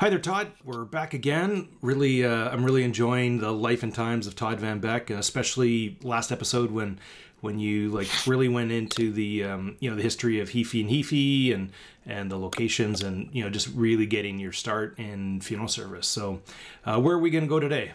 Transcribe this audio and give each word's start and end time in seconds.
Hi 0.00 0.10
there, 0.10 0.20
Todd. 0.20 0.52
We're 0.64 0.84
back 0.84 1.12
again. 1.12 1.70
Really, 1.82 2.24
uh, 2.24 2.50
I'm 2.50 2.64
really 2.64 2.84
enjoying 2.84 3.40
the 3.40 3.50
life 3.50 3.82
and 3.82 3.92
times 3.92 4.28
of 4.28 4.36
Todd 4.36 4.60
Van 4.60 4.78
Beck, 4.78 5.10
especially 5.10 5.98
last 6.04 6.30
episode 6.30 6.70
when 6.70 7.00
when 7.40 7.58
you 7.58 7.88
like 7.90 8.08
really 8.24 8.48
went 8.48 8.70
into 8.70 9.10
the 9.10 9.42
um, 9.42 9.76
you 9.80 9.90
know 9.90 9.96
the 9.96 10.02
history 10.02 10.38
of 10.38 10.50
Heafey 10.50 10.82
and 10.82 10.88
Heafey 10.90 11.52
and 11.52 11.72
and 12.06 12.30
the 12.30 12.38
locations 12.38 13.02
and 13.02 13.28
you 13.32 13.42
know 13.42 13.50
just 13.50 13.66
really 13.74 14.06
getting 14.06 14.38
your 14.38 14.52
start 14.52 14.96
in 15.00 15.40
funeral 15.40 15.66
service. 15.66 16.06
So, 16.06 16.42
uh, 16.84 17.00
where 17.00 17.16
are 17.16 17.18
we 17.18 17.30
going 17.30 17.42
to 17.42 17.48
go 17.50 17.58
today? 17.58 17.90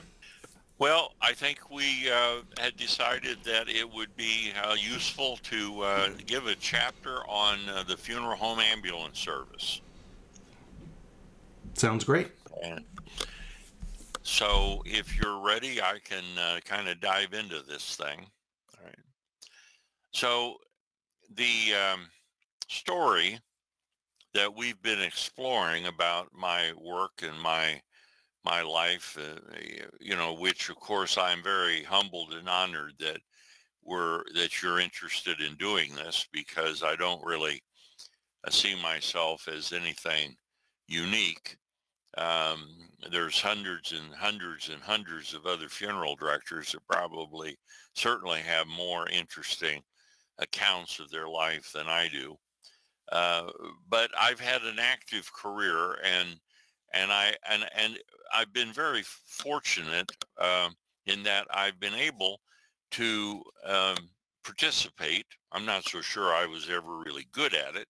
Well, 0.79 1.13
I 1.21 1.31
think 1.31 1.71
we 1.71 2.11
uh, 2.11 2.41
had 2.59 2.75
decided 2.75 3.37
that 3.45 3.69
it 3.69 3.89
would 3.89 4.13
be 4.17 4.51
uh, 4.61 4.73
useful 4.73 5.37
to 5.43 5.81
uh, 5.83 6.09
give 6.27 6.47
a 6.47 6.55
chapter 6.55 7.19
on 7.29 7.59
uh, 7.69 7.83
the 7.83 7.95
funeral 7.95 8.35
home 8.35 8.59
ambulance 8.59 9.19
service. 9.19 9.79
Sounds 11.73 12.03
great. 12.03 12.31
And 12.63 12.85
so 14.21 14.81
if 14.85 15.17
you're 15.17 15.41
ready, 15.41 15.81
I 15.81 15.99
can 16.03 16.23
uh, 16.39 16.59
kind 16.63 16.87
of 16.87 16.99
dive 17.01 17.33
into 17.33 17.61
this 17.61 17.95
thing. 17.95 18.25
All 18.77 18.85
right. 18.85 18.95
So 20.11 20.55
the 21.35 21.73
um, 21.73 22.07
story 22.69 23.39
that 24.33 24.55
we've 24.55 24.81
been 24.81 25.01
exploring 25.01 25.87
about 25.87 26.29
my 26.33 26.71
work 26.81 27.21
and 27.21 27.39
my 27.39 27.81
my 28.45 28.61
life, 28.61 29.17
uh, 29.17 29.39
you 30.01 30.17
know, 30.17 30.33
which 30.33 30.69
of 30.69 30.75
course 30.75 31.17
I'm 31.17 31.41
very 31.41 31.83
humbled 31.83 32.33
and 32.33 32.49
honored 32.49 32.93
that 32.99 33.19
we're 33.83 34.23
that 34.35 34.61
you're 34.61 34.79
interested 34.79 35.39
in 35.39 35.55
doing 35.55 35.93
this 35.95 36.27
because 36.31 36.83
I 36.83 36.95
don't 36.95 37.23
really 37.25 37.61
uh, 38.45 38.51
see 38.51 38.75
myself 38.81 39.47
as 39.47 39.73
anything 39.73 40.35
unique 40.87 41.57
um, 42.17 42.69
there's 43.11 43.39
hundreds 43.41 43.91
and 43.91 44.13
hundreds 44.13 44.69
and 44.69 44.81
hundreds 44.81 45.33
of 45.33 45.45
other 45.45 45.67
funeral 45.67 46.15
directors 46.15 46.71
that 46.71 46.87
probably 46.87 47.57
certainly 47.95 48.39
have 48.39 48.67
more 48.67 49.09
interesting 49.09 49.81
accounts 50.39 50.99
of 50.99 51.09
their 51.09 51.27
life 51.27 51.71
than 51.73 51.87
I 51.87 52.07
do. 52.07 52.37
Uh, 53.11 53.49
but 53.89 54.09
I've 54.19 54.39
had 54.39 54.61
an 54.63 54.79
active 54.79 55.29
career 55.33 55.97
and 56.03 56.39
and 56.93 57.11
I 57.11 57.33
and 57.49 57.65
and 57.75 57.99
I've 58.33 58.53
been 58.53 58.71
very 58.71 59.03
fortunate 59.03 60.11
um, 60.39 60.75
in 61.05 61.23
that 61.23 61.47
I've 61.51 61.79
been 61.79 61.93
able 61.93 62.39
to 62.91 63.43
um, 63.65 63.97
participate. 64.43 65.25
I'm 65.51 65.65
not 65.65 65.83
so 65.83 66.01
sure 66.01 66.33
I 66.33 66.45
was 66.45 66.69
ever 66.69 66.97
really 66.97 67.27
good 67.31 67.53
at 67.53 67.75
it, 67.75 67.87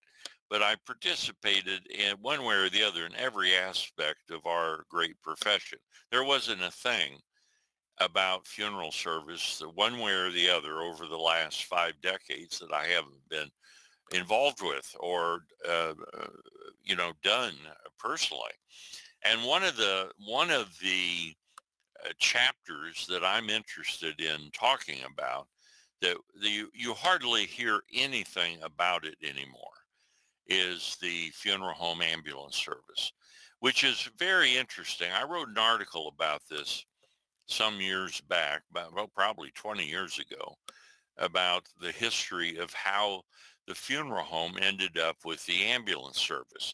but 0.53 0.61
I 0.61 0.75
participated 0.85 1.87
in 1.87 2.15
one 2.21 2.43
way 2.45 2.53
or 2.53 2.69
the 2.69 2.83
other 2.83 3.07
in 3.07 3.15
every 3.15 3.55
aspect 3.55 4.29
of 4.29 4.45
our 4.45 4.85
great 4.87 5.19
profession. 5.23 5.79
There 6.11 6.23
wasn't 6.23 6.61
a 6.61 6.69
thing 6.69 7.17
about 7.99 8.45
funeral 8.45 8.91
service 8.91 9.63
one 9.73 9.97
way 9.97 10.11
or 10.11 10.29
the 10.29 10.51
other 10.51 10.83
over 10.83 11.07
the 11.07 11.17
last 11.17 11.63
five 11.63 11.93
decades 12.03 12.59
that 12.59 12.71
I 12.71 12.85
haven't 12.85 13.27
been 13.31 13.49
involved 14.11 14.61
with 14.61 14.87
or 14.99 15.39
uh, 15.67 15.95
uh, 16.19 16.27
you 16.83 16.95
know 16.95 17.13
done 17.23 17.55
personally. 17.97 18.53
And 19.25 19.43
one 19.47 19.63
of 19.63 19.75
the 19.75 20.11
one 20.19 20.51
of 20.51 20.67
the 20.83 21.33
uh, 22.05 22.09
chapters 22.19 23.07
that 23.09 23.25
I'm 23.25 23.49
interested 23.49 24.21
in 24.21 24.51
talking 24.51 24.99
about 25.11 25.47
that 26.03 26.17
the, 26.43 26.65
you 26.75 26.93
hardly 26.93 27.47
hear 27.47 27.81
anything 27.91 28.59
about 28.61 29.03
it 29.03 29.15
anymore 29.23 29.72
is 30.47 30.97
the 31.01 31.29
funeral 31.33 31.73
home 31.73 32.01
ambulance 32.01 32.57
service, 32.57 33.11
which 33.59 33.83
is 33.83 34.09
very 34.17 34.55
interesting. 34.57 35.09
I 35.11 35.23
wrote 35.23 35.49
an 35.49 35.57
article 35.57 36.11
about 36.13 36.41
this 36.49 36.85
some 37.47 37.79
years 37.79 38.21
back, 38.21 38.63
about, 38.71 38.93
well, 38.93 39.09
probably 39.13 39.51
20 39.55 39.85
years 39.85 40.19
ago, 40.19 40.55
about 41.17 41.63
the 41.81 41.91
history 41.91 42.57
of 42.57 42.73
how 42.73 43.21
the 43.67 43.75
funeral 43.75 44.23
home 44.23 44.57
ended 44.61 44.97
up 44.97 45.17
with 45.25 45.45
the 45.45 45.63
ambulance 45.63 46.19
service. 46.19 46.73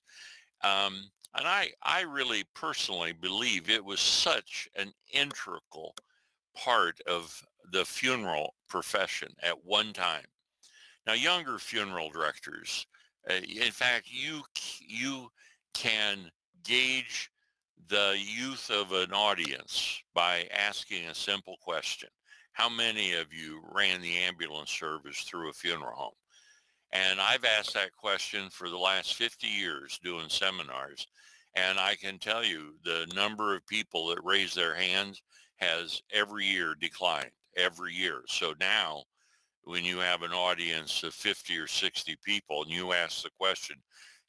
Um, 0.63 1.09
and 1.35 1.47
I, 1.47 1.69
I 1.83 2.01
really 2.01 2.43
personally 2.55 3.13
believe 3.13 3.69
it 3.69 3.83
was 3.83 3.99
such 3.99 4.67
an 4.75 4.91
integral 5.11 5.93
part 6.55 6.99
of 7.07 7.39
the 7.71 7.85
funeral 7.85 8.55
profession 8.67 9.29
at 9.43 9.63
one 9.63 9.93
time. 9.93 10.25
Now, 11.05 11.13
younger 11.13 11.59
funeral 11.59 12.09
directors 12.09 12.85
Uh, 13.29 13.35
in 13.35 13.71
fact, 13.71 14.07
you 14.09 14.41
you 14.79 15.29
can 15.73 16.31
gauge 16.63 17.29
the 17.87 18.15
youth 18.17 18.69
of 18.69 18.91
an 18.91 19.13
audience 19.13 20.01
by 20.13 20.47
asking 20.51 21.05
a 21.05 21.15
simple 21.15 21.57
question. 21.61 22.09
How 22.53 22.69
many 22.69 23.13
of 23.13 23.33
you 23.33 23.61
ran 23.71 24.01
the 24.01 24.17
ambulance 24.17 24.71
service 24.71 25.21
through 25.21 25.49
a 25.49 25.53
funeral 25.53 25.95
home? 25.95 26.13
And 26.91 27.21
I've 27.21 27.45
asked 27.45 27.73
that 27.75 27.95
question 27.95 28.49
for 28.49 28.69
the 28.69 28.77
last 28.77 29.15
50 29.15 29.47
years 29.47 29.99
doing 30.03 30.27
seminars. 30.29 31.07
And 31.55 31.79
I 31.79 31.95
can 31.95 32.19
tell 32.19 32.43
you 32.43 32.75
the 32.83 33.07
number 33.15 33.55
of 33.55 33.65
people 33.67 34.07
that 34.07 34.23
raise 34.23 34.53
their 34.53 34.75
hands 34.75 35.21
has 35.57 36.01
every 36.11 36.45
year 36.45 36.75
declined 36.79 37.31
every 37.57 37.93
year. 37.93 38.21
So 38.27 38.53
now 38.59 39.03
when 39.69 39.85
you 39.85 39.99
have 39.99 40.23
an 40.23 40.31
audience 40.31 41.03
of 41.03 41.13
50 41.13 41.55
or 41.55 41.67
60 41.67 42.17
people 42.25 42.63
and 42.63 42.71
you 42.71 42.91
ask 42.91 43.21
the 43.21 43.29
question, 43.39 43.75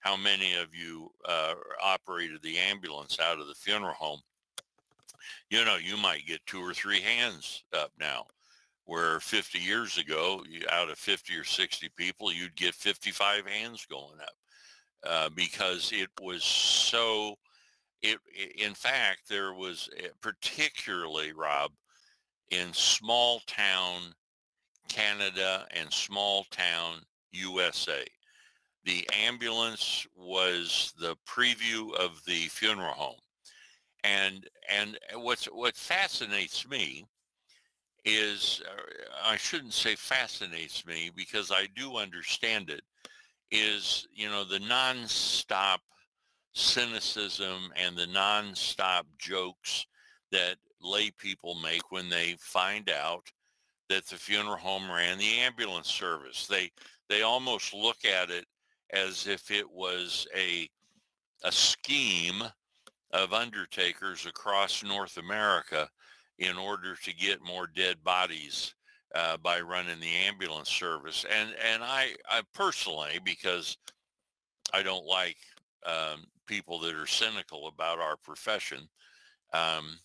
how 0.01 0.15
many 0.15 0.55
of 0.57 0.75
you 0.75 1.11
uh, 1.27 1.55
operated 1.83 2.43
the 2.43 2.59
ambulance 2.59 3.19
out 3.19 3.41
of 3.41 3.47
the 3.47 3.55
funeral 3.55 3.95
home? 3.95 4.21
You 5.49 5.65
know, 5.65 5.77
you 5.77 5.97
might 5.97 6.27
get 6.27 6.45
two 6.45 6.61
or 6.61 6.75
three 6.75 7.01
hands 7.01 7.65
up 7.73 7.91
now, 7.99 8.27
where 8.85 9.19
50 9.19 9.59
years 9.59 9.97
ago, 9.97 10.45
out 10.71 10.91
of 10.91 10.99
50 10.99 11.35
or 11.35 11.45
60 11.45 11.89
people, 11.97 12.31
you'd 12.31 12.55
get 12.55 12.75
55 12.75 13.47
hands 13.47 13.87
going 13.87 14.21
up 14.21 14.35
uh, 15.09 15.31
because 15.35 15.91
it 15.95 16.11
was 16.21 16.45
so, 16.45 17.35
it, 18.03 18.19
in 18.59 18.75
fact, 18.75 19.21
there 19.27 19.55
was 19.55 19.89
eh, 19.97 20.09
particularly, 20.21 21.33
Rob, 21.33 21.71
in 22.51 22.75
small 22.75 23.41
town 23.47 24.15
Canada, 24.91 25.67
and 25.71 25.93
small 25.93 26.45
town 26.51 27.01
USA. 27.31 28.05
The 28.85 29.09
ambulance 29.13 30.07
was 30.17 30.93
the 30.99 31.17
preview 31.29 31.95
of 31.95 32.23
the 32.27 32.49
funeral 32.49 32.93
home. 32.93 33.21
And 34.03 34.49
and 34.69 34.99
what's 35.15 35.45
what 35.47 35.77
fascinates 35.77 36.69
me 36.69 37.05
is 38.05 38.63
uh, 38.67 38.81
I 39.25 39.37
shouldn't 39.37 39.75
say 39.75 39.95
fascinates 39.95 40.85
me 40.87 41.11
because 41.15 41.53
I 41.53 41.69
do 41.77 41.97
understand 41.97 42.71
it 42.71 42.83
is 43.51 44.09
you 44.13 44.29
know 44.29 44.45
the 44.45 44.59
nonstop 44.59 45.79
cynicism 46.55 47.71
and 47.77 47.97
the 47.97 48.07
nonstop 48.07 49.03
jokes 49.19 49.87
that 50.33 50.57
lay 50.83 51.11
people 51.13 51.55
make 51.63 51.93
when 51.93 52.09
they 52.09 52.37
find 52.41 52.91
out 52.91 53.31
that 53.91 54.07
the 54.07 54.17
funeral 54.17 54.57
home 54.57 54.91
ran 54.91 55.19
the 55.19 55.41
ambulance 55.41 55.89
service. 55.89 56.47
They 56.47 56.71
they 57.09 57.23
almost 57.23 57.75
look 57.75 58.05
at 58.05 58.31
it 58.31 58.47
as 58.93 59.27
if 59.27 59.51
it 59.51 59.69
was 59.71 60.27
a 60.35 60.69
a 61.45 61.53
scheme 61.53 62.43
of 63.13 63.33
undertakers 63.33 64.27
across 64.27 64.85
North 64.85 65.17
America 65.17 65.89
in 66.39 66.57
order 66.57 66.95
to 66.95 67.15
get 67.15 67.43
more 67.43 67.67
dead 67.67 68.03
bodies 68.05 68.75
uh, 69.15 69.37
by 69.39 69.61
running 69.61 69.99
the 69.99 70.15
ambulance 70.29 70.71
service. 70.71 71.27
And 71.29 71.51
and 71.63 71.83
I, 71.83 72.15
I 72.29 72.43
personally, 72.55 73.19
because 73.25 73.77
I 74.73 74.83
don't 74.85 75.05
like 75.05 75.37
um, 75.85 76.25
people 76.47 76.79
that 76.81 76.95
are 76.95 77.07
cynical 77.09 77.67
about 77.67 77.99
our 77.99 78.17
profession, 78.17 78.89
um, 79.53 79.99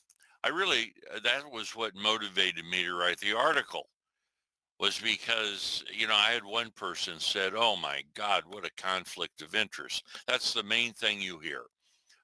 I 0.46 0.50
really, 0.50 0.94
uh, 1.12 1.20
that 1.24 1.52
was 1.52 1.76
what 1.76 1.96
motivated 1.96 2.66
me 2.66 2.84
to 2.84 2.94
write 2.94 3.20
the 3.20 3.36
article 3.36 3.90
was 4.80 5.00
because, 5.00 5.84
you 5.92 6.08
know, 6.08 6.14
I 6.14 6.34
had 6.34 6.44
one 6.44 6.70
person 6.76 7.20
said, 7.20 7.54
oh 7.56 7.76
my 7.76 8.04
God, 8.14 8.44
what 8.48 8.64
a 8.64 8.70
conflict 8.78 9.42
of 9.42 9.56
interest. 9.56 10.04
That's 10.28 10.54
the 10.54 10.62
main 10.62 10.94
thing 10.94 11.20
you 11.20 11.40
hear. 11.40 11.64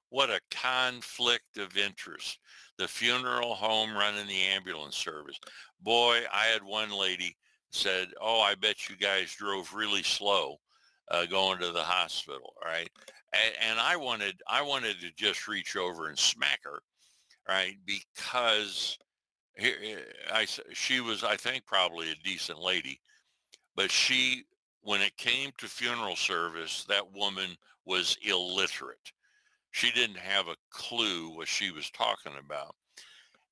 What 0.09 0.29
a 0.29 0.39
conflict 0.51 1.57
of 1.57 1.77
interest. 1.77 2.37
The 2.77 2.87
funeral 2.87 3.55
home 3.55 3.95
running 3.95 4.27
the 4.27 4.43
ambulance 4.53 4.97
service. 4.97 5.39
Boy, 5.81 6.19
I 6.31 6.45
had 6.45 6.61
one 6.61 6.91
lady 6.91 7.35
said, 7.71 8.09
oh, 8.21 8.41
I 8.41 8.53
bet 8.53 8.87
you 8.87 8.97
guys 8.97 9.33
drove 9.33 9.73
really 9.73 10.03
slow 10.03 10.57
uh, 11.09 11.25
going 11.25 11.57
to 11.59 11.71
the 11.71 11.81
hospital, 11.81 12.53
right? 12.63 12.89
And, 13.33 13.71
and 13.71 13.79
I 13.79 13.95
wanted, 13.95 14.39
I 14.47 14.61
wanted 14.61 14.99
to 14.99 15.09
just 15.15 15.47
reach 15.47 15.75
over 15.75 16.09
and 16.09 16.19
smack 16.19 16.59
her 16.65 16.83
right? 17.47 17.75
Because 17.85 18.97
here 19.57 19.75
I, 20.33 20.47
she 20.73 21.01
was, 21.01 21.23
I 21.23 21.35
think, 21.35 21.65
probably 21.65 22.11
a 22.11 22.15
decent 22.23 22.59
lady, 22.59 22.99
but 23.75 23.91
she, 23.91 24.43
when 24.81 25.01
it 25.01 25.15
came 25.17 25.51
to 25.57 25.67
funeral 25.67 26.15
service, 26.15 26.85
that 26.89 27.13
woman 27.13 27.57
was 27.85 28.17
illiterate. 28.23 29.11
she 29.71 29.91
didn't 29.91 30.17
have 30.17 30.47
a 30.47 30.55
clue 30.69 31.29
what 31.35 31.47
she 31.47 31.71
was 31.71 31.89
talking 31.91 32.33
about. 32.39 32.75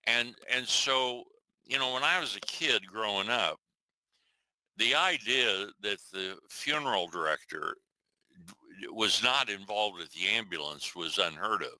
And 0.08 0.36
and 0.54 0.68
so, 0.68 1.24
you 1.66 1.80
know, 1.80 1.94
when 1.94 2.04
I 2.04 2.20
was 2.20 2.36
a 2.36 2.42
kid 2.42 2.86
growing 2.88 3.30
up, 3.30 3.60
the 4.78 4.96
idea 4.96 5.68
that 5.82 6.00
the 6.12 6.38
funeral 6.50 7.08
director 7.08 7.76
was 8.92 9.22
not 9.24 9.50
involved 9.50 9.98
with 10.00 10.12
the 10.14 10.28
ambulance 10.30 10.96
was 10.96 11.18
unheard 11.18 11.64
of. 11.64 11.74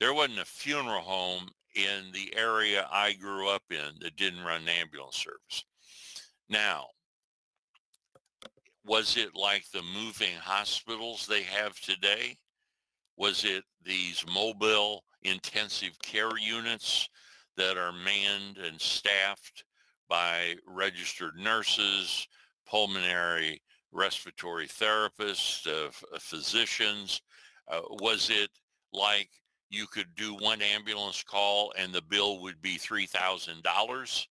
There 0.00 0.14
wasn't 0.14 0.38
a 0.40 0.46
funeral 0.46 1.02
home 1.02 1.50
in 1.74 2.10
the 2.12 2.34
area 2.34 2.88
I 2.90 3.12
grew 3.12 3.48
up 3.50 3.62
in 3.70 3.98
that 4.00 4.16
didn't 4.16 4.44
run 4.44 4.62
an 4.62 4.68
ambulance 4.68 5.16
service. 5.16 5.64
Now, 6.48 6.86
was 8.84 9.18
it 9.18 9.36
like 9.36 9.70
the 9.70 9.82
moving 9.82 10.34
hospitals 10.40 11.26
they 11.26 11.42
have 11.42 11.78
today? 11.80 12.38
Was 13.18 13.44
it 13.44 13.62
these 13.84 14.24
mobile 14.32 15.04
intensive 15.22 15.98
care 16.02 16.38
units 16.38 17.08
that 17.58 17.76
are 17.76 17.92
manned 17.92 18.56
and 18.56 18.80
staffed 18.80 19.64
by 20.08 20.56
registered 20.66 21.36
nurses, 21.36 22.26
pulmonary 22.66 23.62
respiratory 23.92 24.66
therapists, 24.66 25.66
uh, 25.66 25.90
physicians? 26.18 27.20
Uh, 27.68 27.82
was 28.00 28.30
it 28.30 28.48
like 28.92 29.28
you 29.70 29.86
could 29.86 30.14
do 30.16 30.34
one 30.34 30.60
ambulance 30.60 31.22
call 31.22 31.72
and 31.78 31.92
the 31.92 32.02
bill 32.02 32.42
would 32.42 32.60
be 32.60 32.76
$3,000 32.76 34.26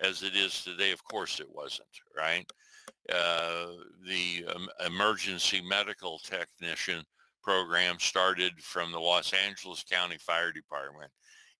as 0.00 0.22
it 0.22 0.34
is 0.34 0.64
today? 0.64 0.90
Of 0.92 1.04
course 1.04 1.40
it 1.40 1.48
wasn't, 1.48 1.88
right? 2.16 2.50
Uh, 3.12 3.66
the 4.06 4.46
um, 4.54 4.68
emergency 4.86 5.60
medical 5.60 6.18
technician 6.18 7.04
program 7.42 7.98
started 7.98 8.52
from 8.60 8.90
the 8.92 8.98
Los 8.98 9.32
Angeles 9.32 9.84
County 9.84 10.18
Fire 10.18 10.52
Department 10.52 11.10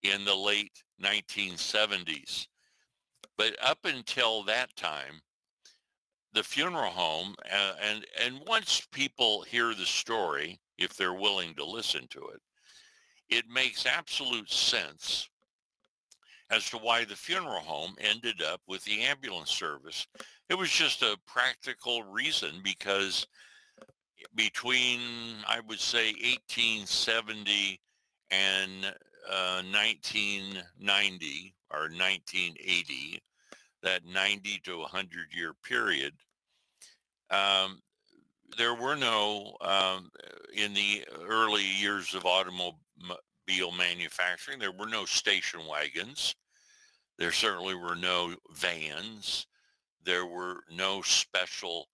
in 0.03 0.25
the 0.25 0.35
late 0.35 0.83
1970s. 1.03 2.47
But 3.37 3.57
up 3.63 3.79
until 3.85 4.43
that 4.45 4.75
time, 4.77 5.21
the 6.33 6.43
funeral 6.43 6.91
home, 6.91 7.35
uh, 7.51 7.73
and, 7.83 8.05
and 8.23 8.41
once 8.47 8.87
people 8.93 9.43
hear 9.43 9.75
the 9.75 9.87
story, 9.87 10.61
if 10.77 10.97
they're 10.97 11.15
willing 11.15 11.55
to 11.55 11.65
listen 11.65 12.07
to 12.11 12.21
it, 12.35 12.41
it 13.31 13.49
makes 13.49 13.87
absolute 13.87 14.51
sense 14.51 15.29
as 16.51 16.69
to 16.71 16.79
why 16.79 17.05
the 17.05 17.17
funeral 17.17 17.61
home 17.61 17.95
ended 18.01 18.43
up 18.43 18.61
with 18.67 18.83
the 18.85 19.03
ambulance 19.03 19.51
service. 19.51 20.07
It 20.49 20.55
was 20.57 20.71
just 20.71 21.03
a 21.03 21.19
practical 21.27 22.03
reason 22.05 22.61
because 22.63 23.27
between, 24.35 25.01
I 25.47 25.61
would 25.61 25.81
say, 25.81 26.07
1870 26.13 27.81
and 28.31 28.87
uh, 29.31 29.63
1990 29.71 31.55
or 31.71 31.81
1980, 31.81 33.23
that 33.83 34.07
90 34.07 34.61
to 34.65 34.79
100 34.79 35.11
year 35.35 35.53
period, 35.63 36.15
um, 37.31 37.83
there 38.57 38.75
were 38.75 38.97
no, 38.97 39.55
um, 39.61 40.11
in 40.57 40.73
the 40.73 41.05
early 41.29 41.65
years 41.65 42.15
of 42.15 42.25
automobile 42.25 42.79
manufacturing, 43.77 44.59
there 44.59 44.73
were 44.73 44.89
no 44.89 45.05
station 45.07 45.61
wagons. 45.69 46.35
There 47.19 47.33
certainly 47.33 47.75
were 47.75 47.97
no 47.97 48.35
vans. 48.53 49.47
There 50.05 50.27
were 50.27 50.65
no 50.71 51.03
special 51.03 51.89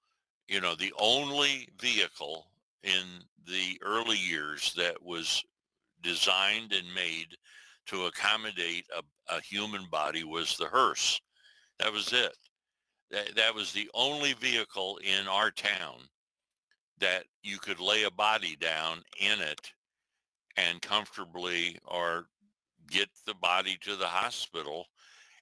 you 0.49 0.61
know, 0.61 0.75
the 0.75 0.93
only 0.99 1.69
vehicle 1.81 2.47
in 2.83 3.05
the 3.47 3.79
early 3.83 4.19
years 4.19 4.75
that 4.77 5.03
was 5.03 5.43
designed 6.03 6.73
and 6.73 6.95
made 6.95 7.37
to 7.87 8.07
accommodate 8.07 8.87
a, 8.97 9.35
a 9.35 9.41
human 9.41 9.87
body 9.91 10.25
was 10.25 10.57
the 10.57 10.67
hearse. 10.67 11.21
That 11.79 11.93
was 11.93 12.13
it. 12.13 12.37
That, 13.11 13.35
that 13.37 13.55
was 13.55 13.73
the 13.73 13.91
only 13.95 14.35
vehicle 14.35 14.99
in 15.05 15.29
our 15.29 15.51
town 15.51 16.01
that 17.01 17.25
you 17.43 17.59
could 17.59 17.81
lay 17.81 18.05
a 18.05 18.11
body 18.11 18.57
down 18.57 19.03
in 19.21 19.41
it 19.41 19.73
and 20.57 20.81
comfortably 20.83 21.79
or 21.87 22.27
get 22.91 23.09
the 23.27 23.35
body 23.35 23.79
to 23.81 23.97
the 23.97 24.07
hospital. 24.07 24.87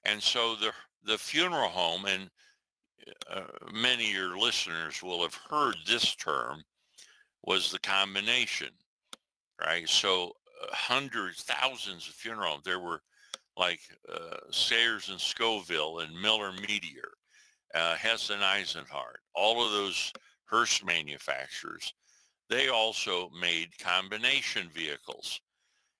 And 0.05 0.21
so 0.21 0.55
the 0.55 0.71
the 1.05 1.17
funeral 1.17 1.69
home 1.69 2.05
and 2.05 2.29
uh, 3.29 3.41
many 3.73 4.09
of 4.09 4.15
your 4.15 4.37
listeners 4.37 5.03
will 5.03 5.21
have 5.21 5.35
heard 5.49 5.75
this 5.85 6.15
term 6.15 6.63
was 7.43 7.71
the 7.71 7.79
combination, 7.79 8.69
right? 9.59 9.87
So 9.89 10.31
uh, 10.61 10.67
hundreds, 10.71 11.43
thousands 11.43 12.07
of 12.07 12.13
funerals. 12.13 12.61
There 12.63 12.79
were 12.79 13.01
like 13.57 13.81
uh, 14.11 14.37
Sayers 14.51 15.09
and 15.09 15.19
Scovill 15.19 16.03
and 16.03 16.21
Miller 16.21 16.51
Meteor, 16.53 17.11
uh, 17.75 17.95
Hess 17.95 18.29
and 18.29 18.43
Eisenhardt, 18.43 19.19
all 19.35 19.63
of 19.63 19.71
those 19.71 20.11
hearse 20.45 20.83
manufacturers. 20.83 21.93
They 22.49 22.69
also 22.69 23.29
made 23.39 23.77
combination 23.79 24.69
vehicles 24.73 25.39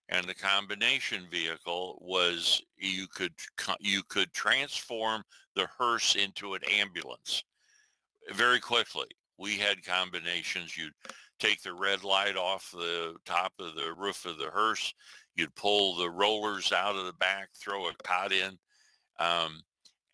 and 0.09 0.27
the 0.27 0.35
combination 0.35 1.27
vehicle 1.31 1.97
was 2.01 2.61
you 2.77 3.07
could 3.07 3.33
you 3.79 4.03
could 4.09 4.31
transform 4.33 5.23
the 5.55 5.67
hearse 5.77 6.15
into 6.15 6.53
an 6.53 6.61
ambulance 6.69 7.43
very 8.33 8.59
quickly. 8.59 9.07
We 9.37 9.57
had 9.57 9.83
combinations. 9.83 10.77
You'd 10.77 10.93
take 11.39 11.61
the 11.61 11.73
red 11.73 12.03
light 12.03 12.37
off 12.37 12.69
the 12.71 13.15
top 13.25 13.53
of 13.59 13.75
the 13.75 13.93
roof 13.97 14.25
of 14.25 14.37
the 14.37 14.51
hearse. 14.51 14.93
You'd 15.35 15.55
pull 15.55 15.95
the 15.95 16.09
rollers 16.09 16.71
out 16.71 16.95
of 16.95 17.05
the 17.05 17.13
back, 17.13 17.49
throw 17.55 17.87
a 17.87 17.93
cot 18.03 18.31
in. 18.31 18.57
Um, 19.19 19.61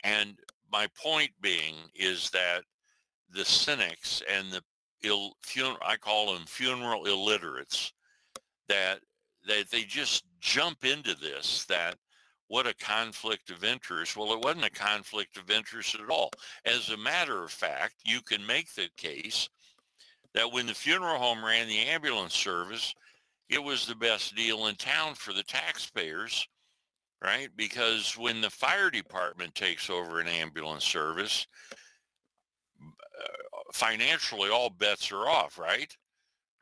and 0.03 0.39
my 0.71 0.87
point 1.01 1.31
being 1.41 1.75
is 1.93 2.29
that 2.29 2.63
the 3.31 3.45
cynics 3.45 4.23
and 4.31 4.51
the 4.51 4.63
Ill, 5.03 5.33
I 5.85 5.97
call 5.97 6.33
them 6.33 6.45
funeral 6.45 7.05
illiterates 7.05 7.93
that 8.67 8.99
that 9.47 9.69
they 9.71 9.83
just 9.83 10.25
jump 10.39 10.85
into 10.85 11.15
this 11.15 11.65
that 11.65 11.95
what 12.47 12.67
a 12.67 12.73
conflict 12.75 13.51
of 13.51 13.63
interest. 13.63 14.17
Well, 14.17 14.33
it 14.33 14.41
wasn't 14.43 14.65
a 14.65 14.71
conflict 14.71 15.37
of 15.37 15.51
interest 15.51 15.95
at 15.95 16.09
all. 16.09 16.31
As 16.65 16.89
a 16.89 16.97
matter 16.97 17.43
of 17.43 17.51
fact, 17.51 17.95
you 18.05 18.21
can 18.21 18.45
make 18.45 18.73
the 18.73 18.89
case 18.97 19.49
that 20.33 20.51
when 20.51 20.65
the 20.65 20.73
funeral 20.73 21.19
home 21.19 21.45
ran 21.45 21.67
the 21.67 21.77
ambulance 21.77 22.33
service, 22.33 22.93
it 23.49 23.63
was 23.63 23.85
the 23.85 23.95
best 23.95 24.35
deal 24.35 24.67
in 24.67 24.75
town 24.75 25.13
for 25.15 25.31
the 25.31 25.43
taxpayers, 25.43 26.47
right? 27.23 27.49
Because 27.55 28.17
when 28.17 28.41
the 28.41 28.49
fire 28.49 28.89
department 28.89 29.53
takes 29.53 29.89
over 29.89 30.19
an 30.19 30.27
ambulance 30.27 30.85
service, 30.85 31.47
financially 33.73 34.49
all 34.49 34.69
bets 34.69 35.11
are 35.11 35.27
off, 35.27 35.57
right? 35.57 35.95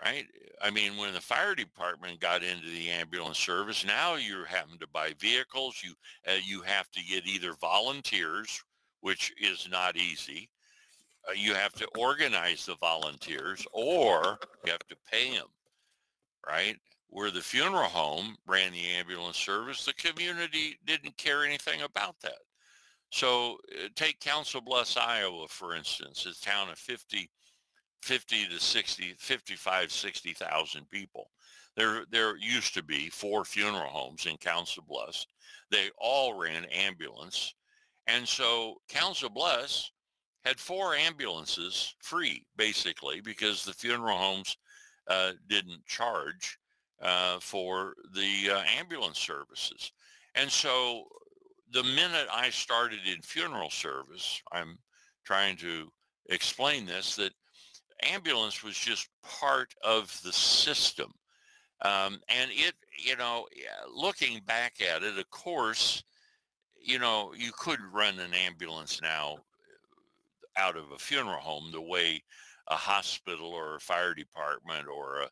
right? 0.03 0.25
I 0.61 0.71
mean, 0.71 0.97
when 0.97 1.13
the 1.13 1.21
fire 1.21 1.55
department 1.55 2.19
got 2.19 2.43
into 2.43 2.69
the 2.69 2.89
ambulance 2.89 3.37
service, 3.37 3.85
now 3.85 4.15
you're 4.15 4.45
having 4.45 4.79
to 4.79 4.87
buy 4.87 5.13
vehicles. 5.19 5.81
You 5.83 5.93
uh, 6.27 6.37
you 6.43 6.61
have 6.61 6.89
to 6.91 7.03
get 7.03 7.27
either 7.27 7.53
volunteers, 7.53 8.63
which 9.01 9.33
is 9.39 9.67
not 9.69 9.95
easy. 9.95 10.49
Uh, 11.27 11.33
you 11.33 11.53
have 11.53 11.73
to 11.73 11.87
organize 11.97 12.65
the 12.65 12.75
volunteers, 12.75 13.65
or 13.71 14.39
you 14.65 14.71
have 14.71 14.87
to 14.87 14.97
pay 15.11 15.35
them, 15.35 15.47
right? 16.47 16.77
Where 17.09 17.31
the 17.31 17.41
funeral 17.41 17.83
home 17.83 18.35
ran 18.47 18.73
the 18.73 18.85
ambulance 18.85 19.37
service, 19.37 19.85
the 19.85 19.93
community 19.93 20.77
didn't 20.85 21.17
care 21.17 21.43
anything 21.43 21.81
about 21.81 22.15
that. 22.21 22.39
So 23.09 23.57
uh, 23.71 23.87
take 23.95 24.19
Council 24.19 24.61
Bluffs, 24.61 24.97
Iowa, 24.97 25.47
for 25.47 25.75
instance, 25.75 26.25
a 26.25 26.45
town 26.45 26.69
of 26.69 26.77
50 26.77 27.29
50 28.03 28.47
to 28.47 28.59
60, 28.59 29.15
55, 29.17 29.91
60,000 29.91 30.89
people. 30.89 31.29
There, 31.75 32.05
there 32.09 32.37
used 32.37 32.73
to 32.75 32.83
be 32.83 33.09
four 33.09 33.43
funeral 33.43 33.89
homes 33.89 34.25
in 34.25 34.37
Council 34.37 34.83
Bluffs. 34.87 35.27
They 35.71 35.89
all 35.99 36.33
ran 36.33 36.65
ambulance. 36.65 37.53
And 38.07 38.27
so 38.27 38.75
Council 38.87 39.29
Bluffs 39.29 39.91
had 40.45 40.59
four 40.59 40.95
ambulances 40.95 41.95
free, 42.01 42.45
basically, 42.55 43.19
because 43.19 43.65
the 43.65 43.73
funeral 43.73 44.17
homes 44.17 44.57
uh, 45.09 45.33
didn't 45.49 45.85
charge 45.85 46.57
uh, 47.01 47.39
for 47.39 47.93
the 48.13 48.51
uh, 48.51 48.63
ambulance 48.79 49.19
services. 49.19 49.91
And 50.35 50.49
so 50.49 51.05
the 51.73 51.83
minute 51.83 52.27
I 52.33 52.49
started 52.49 52.99
in 53.05 53.21
funeral 53.21 53.69
service, 53.69 54.41
I'm 54.51 54.77
trying 55.25 55.57
to 55.57 55.91
explain 56.29 56.85
this, 56.85 57.15
that 57.15 57.33
ambulance 58.03 58.63
was 58.63 58.77
just 58.77 59.09
part 59.23 59.73
of 59.83 60.17
the 60.23 60.31
system. 60.31 61.11
Um, 61.81 62.19
and 62.29 62.49
it, 62.51 62.73
you 62.97 63.15
know, 63.17 63.47
looking 63.93 64.41
back 64.45 64.75
at 64.81 65.03
it, 65.03 65.17
of 65.17 65.29
course, 65.29 66.03
you 66.81 66.99
know, 66.99 67.33
you 67.35 67.51
could 67.57 67.79
run 67.91 68.19
an 68.19 68.33
ambulance 68.33 69.01
now 69.01 69.33
uh, 69.35 70.61
out 70.61 70.77
of 70.77 70.91
a 70.91 70.97
funeral 70.97 71.39
home 71.39 71.71
the 71.71 71.81
way 71.81 72.23
a 72.69 72.75
hospital 72.75 73.47
or 73.47 73.75
a 73.75 73.79
fire 73.79 74.13
department 74.13 74.87
or 74.87 75.21
a 75.21 75.29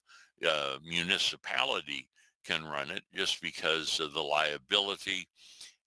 uh, 0.48 0.77
municipality 0.86 2.08
can 2.46 2.63
run 2.65 2.92
it 2.92 3.04
just 3.13 3.42
because 3.42 4.00
of 4.00 4.13
the 4.13 4.22
liability. 4.22 5.27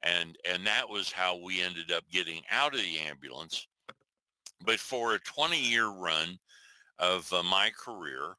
And, 0.02 0.36
and 0.48 0.66
that 0.66 0.88
was 0.88 1.10
how 1.10 1.36
we 1.36 1.62
ended 1.62 1.90
up 1.90 2.04
getting 2.10 2.42
out 2.50 2.74
of 2.74 2.80
the 2.80 2.98
ambulance. 2.98 3.66
But 4.64 4.78
for 4.78 5.14
a 5.14 5.20
20 5.20 5.60
year 5.60 5.88
run 5.88 6.38
of 6.98 7.32
uh, 7.32 7.42
my 7.42 7.70
career, 7.76 8.36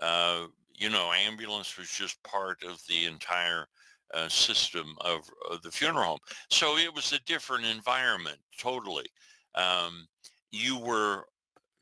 uh, 0.00 0.46
you 0.74 0.90
know, 0.90 1.12
ambulance 1.12 1.76
was 1.76 1.90
just 1.90 2.22
part 2.22 2.62
of 2.64 2.82
the 2.88 3.06
entire 3.06 3.66
uh, 4.14 4.28
system 4.28 4.94
of, 5.00 5.28
of, 5.50 5.62
the 5.62 5.70
funeral 5.70 6.04
home. 6.04 6.18
So 6.50 6.76
it 6.76 6.92
was 6.92 7.12
a 7.12 7.20
different 7.20 7.64
environment, 7.64 8.38
totally. 8.58 9.06
Um, 9.54 10.06
you 10.50 10.78
were 10.78 11.24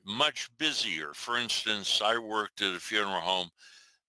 much 0.07 0.49
busier. 0.59 1.13
For 1.15 1.39
instance, 1.39 2.01
I 2.05 2.19
worked 2.19 2.63
at 2.63 2.77
a 2.77 2.81
funeral 2.81 3.21
home 3.21 3.49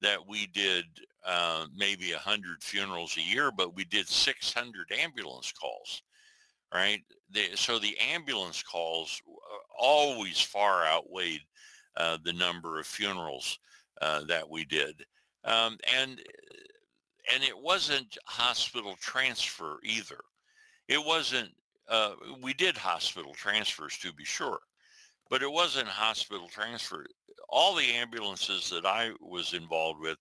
that 0.01 0.19
we 0.27 0.47
did 0.47 0.85
uh, 1.25 1.65
maybe 1.75 2.11
100 2.11 2.63
funerals 2.63 3.17
a 3.17 3.21
year, 3.21 3.51
but 3.51 3.75
we 3.75 3.85
did 3.85 4.07
600 4.07 4.91
ambulance 4.91 5.51
calls, 5.51 6.01
right? 6.73 7.01
The, 7.31 7.49
so 7.55 7.79
the 7.79 7.97
ambulance 7.99 8.63
calls 8.63 9.21
uh, 9.27 9.57
always 9.79 10.41
far 10.41 10.85
outweighed 10.85 11.41
uh, 11.97 12.17
the 12.23 12.33
number 12.33 12.79
of 12.79 12.87
funerals 12.87 13.59
uh, 14.01 14.23
that 14.25 14.49
we 14.49 14.65
did. 14.65 15.03
Um, 15.43 15.77
and 15.97 16.19
and 17.33 17.43
it 17.43 17.57
wasn't 17.57 18.17
hospital 18.25 18.95
transfer 18.99 19.79
either. 19.83 20.19
It 20.87 21.03
wasn't. 21.03 21.49
Uh, 21.87 22.13
we 22.41 22.53
did 22.53 22.77
hospital 22.77 23.33
transfers 23.33 23.97
to 23.99 24.13
be 24.13 24.23
sure, 24.23 24.59
but 25.29 25.41
it 25.41 25.51
wasn't 25.51 25.87
hospital 25.87 26.47
transfer. 26.47 27.05
All 27.49 27.75
the 27.75 27.93
ambulances 27.93 28.69
that 28.69 28.85
I 28.85 29.11
was 29.19 29.53
involved 29.53 29.99
with, 29.99 30.17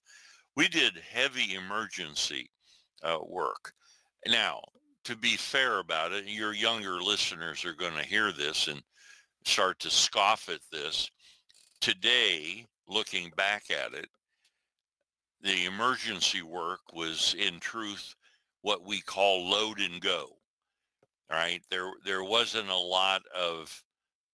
we 0.61 0.69
did 0.69 1.01
heavy 1.11 1.55
emergency 1.55 2.51
uh, 3.03 3.17
work. 3.27 3.73
Now, 4.29 4.61
to 5.05 5.17
be 5.17 5.39
fair 5.39 5.79
about 5.79 6.13
it, 6.13 6.27
your 6.27 6.53
younger 6.53 7.01
listeners 7.01 7.65
are 7.65 7.73
going 7.73 7.95
to 7.95 8.05
hear 8.05 8.31
this 8.31 8.69
and 8.69 8.83
start 9.47 9.79
to 9.79 9.89
scoff 9.89 10.51
at 10.51 10.61
this. 10.71 11.11
Today, 11.81 12.67
looking 12.87 13.33
back 13.39 13.71
at 13.71 13.95
it, 13.95 14.11
the 15.41 15.65
emergency 15.65 16.43
work 16.43 16.81
was 16.93 17.35
in 17.39 17.59
truth 17.59 18.15
what 18.61 18.85
we 18.85 19.01
call 19.01 19.49
load 19.49 19.81
and 19.81 19.99
go. 20.03 20.27
Right? 21.31 21.63
There 21.71 21.91
there 22.05 22.23
wasn't 22.23 22.69
a 22.69 22.77
lot 22.77 23.23
of 23.35 23.83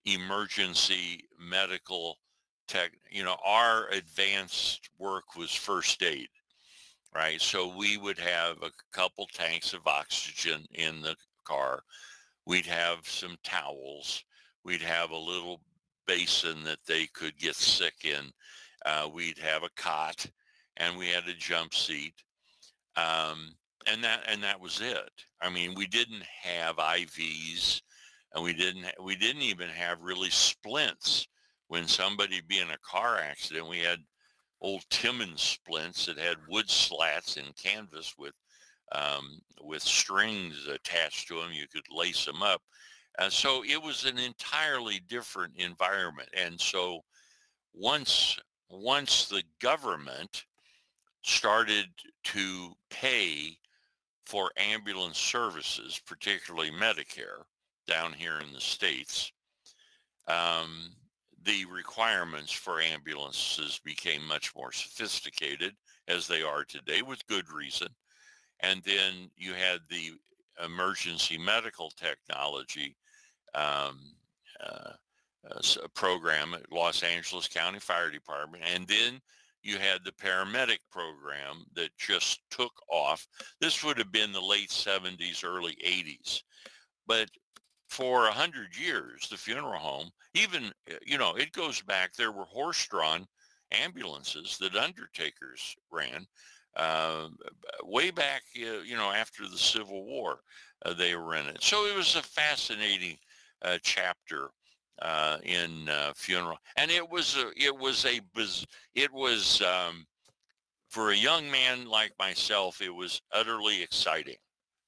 emergency 0.07 1.23
medical 1.39 2.19
tech, 2.67 2.93
you 3.11 3.25
know, 3.25 3.37
our 3.45 3.89
advanced 3.89 4.91
work 4.99 5.37
was 5.37 5.53
first 5.55 6.03
aid. 6.03 6.29
Right? 7.15 7.41
So 7.41 7.75
we 7.75 7.97
would 7.97 8.19
have 8.19 8.63
a 8.63 8.71
couple 8.93 9.27
tanks 9.33 9.73
of 9.73 9.87
oxygen 9.87 10.67
in 10.75 11.01
the 11.01 11.17
car. 11.45 11.83
We'd 12.45 12.67
have 12.67 13.09
some 13.09 13.37
towels. 13.43 14.23
We'd 14.65 14.83
have 14.83 15.11
a 15.11 15.17
little 15.17 15.61
basin 16.07 16.63
that 16.65 16.85
they 16.87 17.07
could 17.07 17.39
get 17.39 17.57
sick 17.57 18.05
in. 18.05 18.31
Uh, 18.85 19.09
we'd 19.13 19.39
have 19.39 19.63
a 19.63 19.71
cot 19.77 20.27
and 20.77 20.97
we 20.97 21.09
had 21.09 21.27
a 21.27 21.35
jump 21.35 21.75
seat. 21.75 22.15
Um, 22.97 23.55
and 23.87 24.03
that 24.05 24.23
and 24.29 24.43
that 24.43 24.61
was 24.61 24.81
it. 24.81 25.11
I 25.41 25.51
mean, 25.51 25.75
we 25.75 25.87
didn't 25.87 26.23
have 26.43 26.77
IVs, 26.77 27.81
and 28.35 28.43
we 28.43 28.53
didn't 28.53 28.87
we 29.03 29.17
didn't 29.17 29.43
even 29.43 29.69
have 29.69 30.03
really 30.03 30.31
splints. 30.31 31.29
When 31.69 31.87
somebody 31.89 32.41
be 32.47 32.59
in 32.61 32.71
a 32.71 32.79
car 32.79 33.19
accident, 33.19 33.69
we 33.69 33.79
had 33.79 33.99
old 34.61 34.85
Timmons 34.91 35.43
splints 35.43 36.07
that 36.07 36.19
had 36.19 36.37
wood 36.49 36.71
slats 36.71 37.37
and 37.37 37.57
canvas 37.57 38.15
with 38.19 38.35
um, 38.93 39.41
with 39.61 39.83
strings 39.83 40.67
attached 40.69 41.29
to 41.29 41.41
them. 41.41 41.53
You 41.53 41.67
could 41.73 41.83
lace 41.91 42.25
them 42.25 42.43
up. 42.43 42.63
Uh, 43.19 43.31
so 43.31 43.65
it 43.65 43.83
was 43.83 44.05
an 44.05 44.19
entirely 44.19 45.01
different 45.09 45.55
environment. 45.57 46.29
And 46.35 46.61
so 46.61 47.01
once 47.75 48.39
once 48.69 49.29
the 49.29 49.43
government 49.61 50.45
started 51.23 51.87
to 52.25 52.73
pay 52.91 53.59
for 54.25 54.51
ambulance 54.57 55.19
services, 55.19 56.01
particularly 56.07 56.71
Medicare 56.71 57.45
down 57.87 58.13
here 58.13 58.41
in 58.41 58.53
the 58.53 58.61
States, 58.61 59.33
um, 60.29 60.93
the 61.47 61.65
requirements 61.67 62.51
for 62.51 62.81
ambulances 62.81 63.81
became 63.85 64.27
much 64.27 64.55
more 64.57 64.73
sophisticated 64.73 65.75
as 66.09 66.27
they 66.27 66.43
are 66.43 66.65
today 66.65 67.03
with 67.03 67.27
good 67.29 67.51
reason. 67.51 67.89
And 68.61 68.83
then 68.83 69.31
you 69.37 69.55
had 69.55 69.81
the 69.89 70.13
emergency 70.65 71.39
medical 71.39 71.91
technology 71.91 72.97
um, 73.55 73.99
uh, 74.61 74.93
uh, 75.49 75.87
program 75.95 76.55
at 76.55 76.73
Los 76.73 77.03
Angeles 77.05 77.47
County 77.47 77.79
Fire 77.79 78.11
Department. 78.11 78.65
And 78.75 78.87
then 78.89 79.21
you 79.63 79.79
had 79.79 80.01
the 80.05 80.13
paramedic 80.13 80.79
program 80.91 81.65
that 81.75 81.91
just 81.97 82.41
took 82.51 82.73
off. 82.91 83.27
This 83.61 83.85
would 83.85 83.99
have 83.99 84.11
been 84.11 84.33
the 84.33 84.41
late 84.41 84.71
70s, 84.71 85.45
early 85.45 85.77
80s. 85.85 86.43
But 87.07 87.29
for 87.97 88.25
a 88.25 88.29
100 88.29 88.77
years, 88.77 89.27
the 89.31 89.39
funeral 89.39 89.79
home, 89.79 90.11
even, 90.35 90.71
eh, 90.87 90.99
you 91.07 91.17
know, 91.17 91.35
it 91.35 91.51
goes 91.53 91.81
back, 91.81 92.13
there 92.13 92.31
were 92.31 92.45
horse-drawn 92.45 93.27
ambulances 93.73 94.59
that 94.59 94.77
undertakers 94.77 95.75
ran. 95.91 96.27
Uh, 96.77 97.29
way 97.85 98.11
back, 98.11 98.43
uh, 98.59 98.83
you 98.85 98.97
know, 98.97 99.11
after 99.11 99.49
the 99.49 99.57
Civil 99.57 100.05
War, 100.05 100.41
uh, 100.85 100.93
they 100.93 101.17
were 101.17 101.35
in 101.37 101.47
it. 101.47 101.63
So 101.63 101.87
it 101.87 101.97
was 101.97 102.17
a 102.17 102.23
fascinating 102.23 103.17
uh, 103.63 103.79
chapter 103.83 104.51
uh, 105.01 105.39
in 105.43 105.89
uh, 105.89 106.13
funeral, 106.15 106.59
and 106.77 106.91
it 106.91 107.09
was 107.09 107.37
a, 107.37 107.51
it 107.57 107.75
was 107.75 108.05
a 108.05 108.21
it 108.95 109.11
was 109.11 109.63
um, 109.63 110.05
for 110.89 111.11
a 111.13 111.17
young 111.17 111.51
man 111.51 111.87
like 111.87 112.13
myself, 112.19 112.83
it 112.83 112.95
was 112.95 113.23
utterly 113.33 113.83
exciting, 113.83 114.37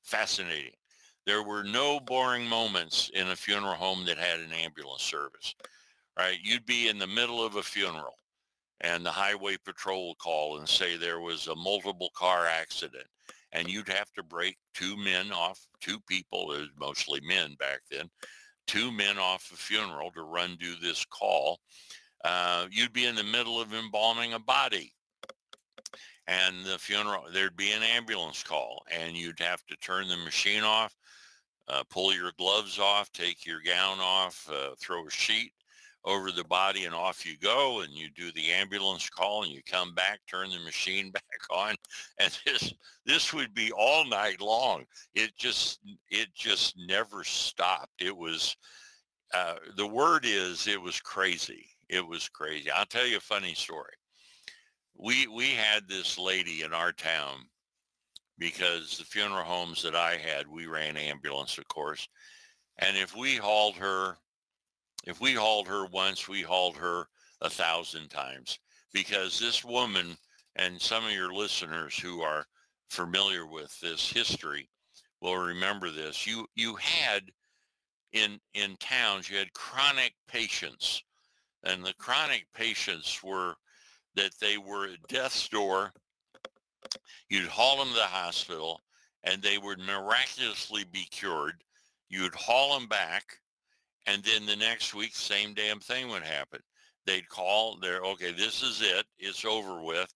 fascinating. 0.02 0.77
There 1.28 1.42
were 1.42 1.62
no 1.62 2.00
boring 2.00 2.47
moments 2.47 3.11
in 3.12 3.28
a 3.28 3.37
funeral 3.37 3.75
home 3.75 4.06
that 4.06 4.16
had 4.16 4.40
an 4.40 4.50
ambulance 4.50 5.02
service. 5.02 5.54
Right, 6.18 6.38
you'd 6.42 6.64
be 6.64 6.88
in 6.88 6.97
the 6.97 7.06
middle 7.06 7.44
of 7.44 7.56
a 7.56 7.62
funeral, 7.62 8.16
and 8.80 9.04
the 9.04 9.11
highway 9.11 9.58
patrol 9.62 10.14
call 10.14 10.56
and 10.56 10.66
say 10.66 10.97
there 10.97 11.20
was 11.20 11.47
a 11.47 11.54
multiple 11.54 12.08
car 12.16 12.47
accident 12.47 13.04
and 13.52 13.68
you'd 13.68 13.90
have 13.90 14.11
to 14.14 14.23
break 14.23 14.56
two 14.73 14.97
men 14.97 15.30
off, 15.30 15.61
two 15.82 16.00
people, 16.08 16.50
it 16.52 16.61
was 16.61 16.70
mostly 16.80 17.20
men 17.20 17.54
back 17.58 17.80
then, 17.90 18.08
two 18.66 18.90
men 18.90 19.18
off 19.18 19.50
a 19.52 19.56
funeral 19.56 20.11
to 20.12 20.23
run 20.23 20.56
do 20.58 20.76
this 20.80 21.04
call. 21.04 21.61
Uh, 22.25 22.66
you'd 22.70 22.94
be 22.94 23.04
in 23.04 23.14
the 23.14 23.23
middle 23.23 23.61
of 23.61 23.75
embalming 23.75 24.32
a 24.32 24.38
body 24.38 24.94
and 26.28 26.62
the 26.64 26.78
funeral, 26.78 27.25
there'd 27.32 27.56
be 27.56 27.73
an 27.73 27.82
ambulance 27.82 28.42
call 28.42 28.85
and 28.92 29.16
you'd 29.16 29.40
have 29.40 29.64
to 29.66 29.76
turn 29.76 30.08
the 30.08 30.16
machine 30.18 30.62
off, 30.62 30.94
uh, 31.68 31.82
pull 31.90 32.12
your 32.14 32.32
gloves 32.38 32.78
off, 32.78 33.11
take 33.12 33.47
your 33.47 33.61
gown 33.64 33.99
off, 33.99 34.47
uh, 34.52 34.75
throw 34.78 35.06
a 35.06 35.11
sheet 35.11 35.52
over 36.04 36.30
the 36.30 36.44
body 36.44 36.85
and 36.85 36.94
off 36.94 37.26
you 37.26 37.37
go 37.42 37.80
and 37.80 37.92
you 37.92 38.08
do 38.11 38.30
the 38.32 38.50
ambulance 38.50 39.08
call 39.11 39.42
and 39.42 39.52
you 39.52 39.61
come 39.66 39.94
back 39.94 40.20
turn 40.30 40.49
the 40.49 40.58
machine 40.61 41.11
back 41.12 41.23
on 41.50 41.75
and 42.20 42.38
this 42.47 42.73
this 43.04 43.32
would 43.32 43.52
be 43.54 43.73
all 43.73 44.06
night 44.06 44.40
long. 44.40 44.85
It 45.14 45.32
just 45.37 45.80
it 46.11 46.28
just 46.35 46.76
never 46.87 47.25
stopped. 47.25 48.00
It 48.00 48.16
was 48.16 48.54
uh, 49.35 49.56
the 49.76 49.87
word 49.87 50.25
is 50.25 50.66
it 50.66 50.80
was 50.80 51.00
crazy. 51.00 51.66
It 51.88 52.06
was 52.06 52.28
crazy. 52.28 52.70
I'll 52.70 52.87
tell 52.87 53.06
you 53.06 53.16
a 53.16 53.20
funny 53.20 53.54
story 53.54 53.94
we 54.99 55.26
we 55.26 55.50
had 55.50 55.88
this 55.88 56.19
lady 56.19 56.62
in 56.62 56.73
our 56.73 56.93
town 56.93 57.38
because 58.38 58.99
the 58.99 59.05
funeral 59.05 59.45
homes 59.45 59.83
that 59.83 59.95
i 59.95 60.17
had 60.17 60.47
we 60.49 60.67
ran 60.67 60.97
ambulance 60.97 61.59
of 61.59 61.67
course 61.69 62.09
and 62.78 62.97
if 62.97 63.17
we 63.17 63.37
hauled 63.37 63.76
her 63.76 64.17
if 65.05 65.21
we 65.21 65.33
hauled 65.33 65.69
her 65.69 65.87
once, 65.87 66.28
we 66.28 66.43
hauled 66.43 66.76
her 66.76 67.09
a 67.40 67.49
thousand 67.49 68.09
times 68.09 68.59
because 68.93 69.38
this 69.38 69.64
woman 69.64 70.17
and 70.57 70.81
some 70.81 71.05
of 71.05 71.12
your 71.12 71.33
listeners 71.33 71.97
who 71.97 72.21
are 72.21 72.47
familiar 72.90 73.47
with 73.47 73.78
this 73.81 74.11
history 74.11 74.69
will 75.21 75.37
remember 75.37 75.90
this. 75.90 76.26
You 76.26 76.47
you 76.57 76.75
had 76.76 77.23
in 78.12 78.40
in 78.55 78.76
towns 78.81 79.31
you 79.31 79.38
had 79.38 79.52
chronic 79.52 80.14
patients 80.26 81.02
and 81.64 81.85
the 81.85 81.95
chronic 81.95 82.47
patients 82.55 83.23
were 83.23 83.55
that 84.16 84.32
they 84.40 84.58
were 84.58 84.86
at 84.86 85.08
death's 85.08 85.48
door. 85.48 85.92
You'd 87.28 87.48
haul 87.48 87.78
them 87.78 87.88
to 87.88 87.94
the 87.94 88.02
hospital 88.02 88.80
and 89.24 89.42
they 89.42 89.58
would 89.58 89.78
miraculously 89.78 90.84
be 90.90 91.06
cured. 91.10 91.62
You'd 92.08 92.34
haul 92.34 92.78
them 92.78 92.88
back 92.88 93.24
and 94.08 94.24
then 94.24 94.46
the 94.46 94.56
next 94.56 94.94
week, 94.94 95.14
same 95.14 95.52
damn 95.52 95.80
thing 95.80 96.08
would 96.08 96.22
happen. 96.22 96.60
they'd 97.06 97.28
call. 97.28 97.76
They're 97.76 98.00
okay. 98.00 98.32
This 98.32 98.62
is 98.62 98.80
it. 98.82 99.04
It's 99.18 99.44
over 99.44 99.82
with. 99.82 100.12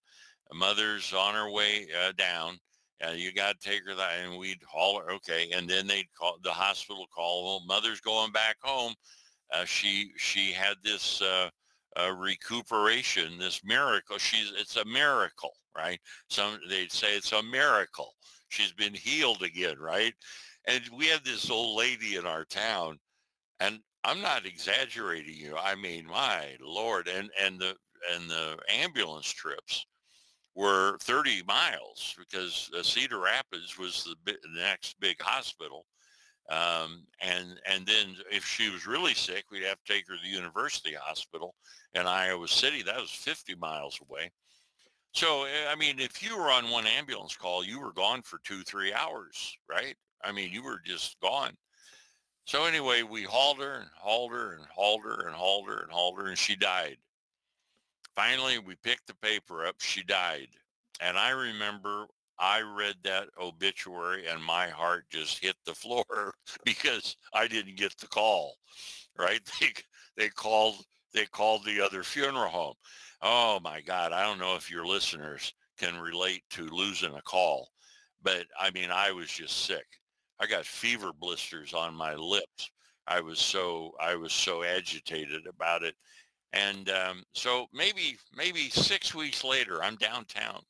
mother's 0.51 1.13
on 1.13 1.35
her 1.35 1.51
way 1.51 1.87
uh, 2.03 2.11
down. 2.17 2.57
Uh, 3.05 3.11
you 3.11 3.31
got 3.33 3.59
to 3.59 3.69
take 3.69 3.85
her 3.87 3.93
that, 3.95 4.19
and 4.23 4.37
we'd 4.37 4.61
haul 4.67 4.99
her. 4.99 5.11
Okay, 5.11 5.49
and 5.53 5.69
then 5.69 5.85
they'd 5.85 6.07
call 6.17 6.37
the 6.43 6.51
hospital. 6.51 7.05
Call. 7.13 7.43
Well, 7.45 7.65
mother's 7.67 8.01
going 8.01 8.31
back 8.31 8.57
home. 8.61 8.95
Uh, 9.53 9.65
she 9.65 10.11
she 10.17 10.51
had 10.51 10.75
this 10.83 11.21
uh, 11.21 11.49
uh, 11.99 12.13
recuperation, 12.13 13.37
this 13.37 13.61
miracle. 13.63 14.17
She's 14.17 14.51
it's 14.57 14.77
a 14.77 14.85
miracle, 14.85 15.53
right? 15.75 15.99
Some 16.29 16.59
they'd 16.69 16.91
say 16.91 17.15
it's 17.15 17.31
a 17.31 17.43
miracle. 17.43 18.13
She's 18.49 18.71
been 18.71 18.93
healed 18.93 19.41
again, 19.41 19.79
right? 19.79 20.13
And 20.67 20.81
we 20.97 21.07
had 21.07 21.23
this 21.25 21.49
old 21.49 21.77
lady 21.77 22.15
in 22.15 22.25
our 22.25 22.45
town, 22.45 22.99
and 23.59 23.79
I'm 24.03 24.21
not 24.21 24.45
exaggerating 24.45 25.35
you. 25.35 25.55
I 25.57 25.75
mean, 25.75 26.05
my 26.07 26.55
lord, 26.61 27.07
and 27.07 27.29
and 27.41 27.59
the 27.59 27.75
and 28.13 28.29
the 28.29 28.57
ambulance 28.69 29.27
trips 29.27 29.85
were 30.55 30.97
30 30.99 31.43
miles 31.47 32.15
because 32.17 32.69
uh, 32.77 32.83
Cedar 32.83 33.19
Rapids 33.19 33.77
was 33.77 34.03
the, 34.25 34.33
the 34.33 34.61
next 34.61 34.99
big 34.99 35.19
hospital. 35.21 35.85
Um, 36.49 37.05
and 37.21 37.59
and 37.69 37.85
then 37.85 38.15
if 38.31 38.45
she 38.45 38.69
was 38.69 38.85
really 38.85 39.13
sick, 39.13 39.45
we'd 39.49 39.63
have 39.63 39.81
to 39.83 39.93
take 39.93 40.07
her 40.07 40.15
to 40.15 40.21
the 40.21 40.27
university 40.27 40.93
hospital 40.93 41.55
in 41.93 42.05
Iowa 42.05 42.47
City. 42.47 42.83
That 42.83 42.99
was 42.99 43.11
50 43.11 43.55
miles 43.55 43.99
away. 44.01 44.31
So 45.13 45.45
eh, 45.45 45.71
I 45.71 45.75
mean, 45.75 45.99
if 45.99 46.21
you 46.21 46.37
were 46.37 46.51
on 46.51 46.69
one 46.69 46.85
ambulance 46.85 47.35
call, 47.35 47.63
you 47.63 47.79
were 47.79 47.93
gone 47.93 48.21
for 48.23 48.39
two, 48.43 48.61
three 48.63 48.93
hours, 48.93 49.57
right? 49.69 49.95
I 50.23 50.31
mean, 50.31 50.51
you 50.51 50.63
were 50.63 50.81
just 50.85 51.19
gone. 51.21 51.55
So 52.45 52.65
anyway, 52.65 53.03
we 53.03 53.23
hauled 53.23 53.59
her 53.59 53.75
and 53.75 53.89
hauled 53.95 54.31
her 54.31 54.53
and 54.53 54.65
hauled 54.65 55.03
her 55.03 55.27
and 55.27 55.35
hauled 55.35 55.67
her 55.67 55.81
and 55.81 55.91
hauled 55.91 56.19
her, 56.19 56.27
and 56.27 56.37
she 56.37 56.55
died. 56.55 56.97
Finally, 58.15 58.59
we 58.59 58.75
picked 58.83 59.07
the 59.07 59.15
paper 59.15 59.65
up. 59.65 59.75
She 59.79 60.03
died. 60.03 60.49
And 60.99 61.17
I 61.17 61.29
remember 61.29 62.05
I 62.39 62.61
read 62.61 62.95
that 63.03 63.29
obituary 63.39 64.27
and 64.27 64.43
my 64.43 64.67
heart 64.69 65.05
just 65.09 65.39
hit 65.39 65.55
the 65.65 65.75
floor 65.75 66.33
because 66.65 67.15
I 67.33 67.47
didn't 67.47 67.77
get 67.77 67.97
the 67.97 68.07
call, 68.07 68.55
right? 69.17 69.41
They, 69.59 70.25
they 70.25 70.29
called, 70.29 70.75
they 71.13 71.25
called 71.25 71.65
the 71.65 71.81
other 71.81 72.03
funeral 72.03 72.49
home. 72.49 72.75
Oh 73.23 73.59
my 73.63 73.81
God. 73.81 74.11
I 74.11 74.23
don't 74.23 74.37
know 74.37 74.55
if 74.55 74.69
your 74.69 74.85
listeners 74.85 75.53
can 75.79 75.99
relate 75.99 76.43
to 76.51 76.67
losing 76.67 77.15
a 77.15 77.21
call, 77.23 77.69
but 78.21 78.45
I 78.59 78.69
mean, 78.71 78.91
I 78.91 79.11
was 79.11 79.29
just 79.29 79.65
sick. 79.65 79.85
I 80.39 80.45
got 80.45 80.65
fever 80.65 81.11
blisters 81.19 81.73
on 81.73 81.95
my 81.95 82.13
lips. 82.13 82.69
I 83.07 83.21
was 83.21 83.39
so, 83.39 83.93
I 83.99 84.15
was 84.15 84.33
so 84.33 84.63
agitated 84.63 85.47
about 85.47 85.83
it. 85.83 85.95
And 86.53 86.89
um, 86.89 87.23
so 87.33 87.65
maybe 87.73 88.17
maybe 88.35 88.69
six 88.69 89.15
weeks 89.15 89.43
later, 89.43 89.83
I'm 89.83 89.95
downtown. 89.95 90.61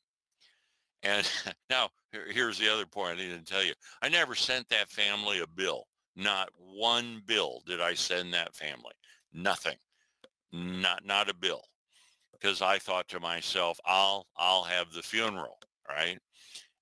And 1.04 1.30
now 1.70 1.90
here's 2.30 2.58
the 2.58 2.72
other 2.72 2.86
point 2.86 3.18
I 3.18 3.22
didn't 3.22 3.46
tell 3.46 3.64
you. 3.64 3.74
I 4.02 4.08
never 4.08 4.34
sent 4.34 4.68
that 4.70 4.90
family 4.90 5.40
a 5.40 5.46
bill. 5.46 5.84
Not 6.16 6.48
one 6.56 7.22
bill 7.26 7.62
did 7.66 7.80
I 7.80 7.94
send 7.94 8.32
that 8.34 8.54
family. 8.54 8.92
Nothing. 9.32 9.76
Not 10.52 11.04
not 11.04 11.28
a 11.28 11.34
bill. 11.34 11.62
Because 12.32 12.62
I 12.62 12.78
thought 12.78 13.08
to 13.08 13.20
myself, 13.20 13.78
I'll 13.84 14.26
I'll 14.36 14.64
have 14.64 14.92
the 14.92 15.02
funeral, 15.02 15.58
right? 15.88 16.18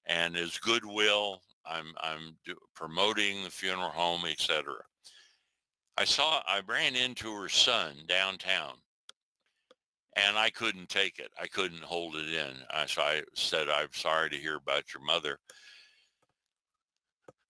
And 0.06 0.36
as 0.36 0.58
goodwill, 0.58 1.40
I'm 1.64 1.94
I'm 2.00 2.36
do, 2.44 2.54
promoting 2.74 3.44
the 3.44 3.50
funeral 3.50 3.90
home, 3.90 4.24
etc. 4.26 4.74
I 5.96 6.04
saw 6.04 6.42
I 6.46 6.60
ran 6.66 6.94
into 6.96 7.32
her 7.34 7.48
son 7.48 7.96
downtown 8.06 8.74
and 10.16 10.36
I 10.36 10.50
couldn't 10.50 10.88
take 10.88 11.18
it. 11.18 11.30
I 11.40 11.46
couldn't 11.46 11.82
hold 11.82 12.16
it 12.16 12.32
in. 12.32 12.54
I, 12.70 12.86
so 12.86 13.02
I 13.02 13.22
said, 13.34 13.68
I'm 13.68 13.88
sorry 13.92 14.30
to 14.30 14.36
hear 14.36 14.56
about 14.56 14.92
your 14.92 15.04
mother. 15.04 15.38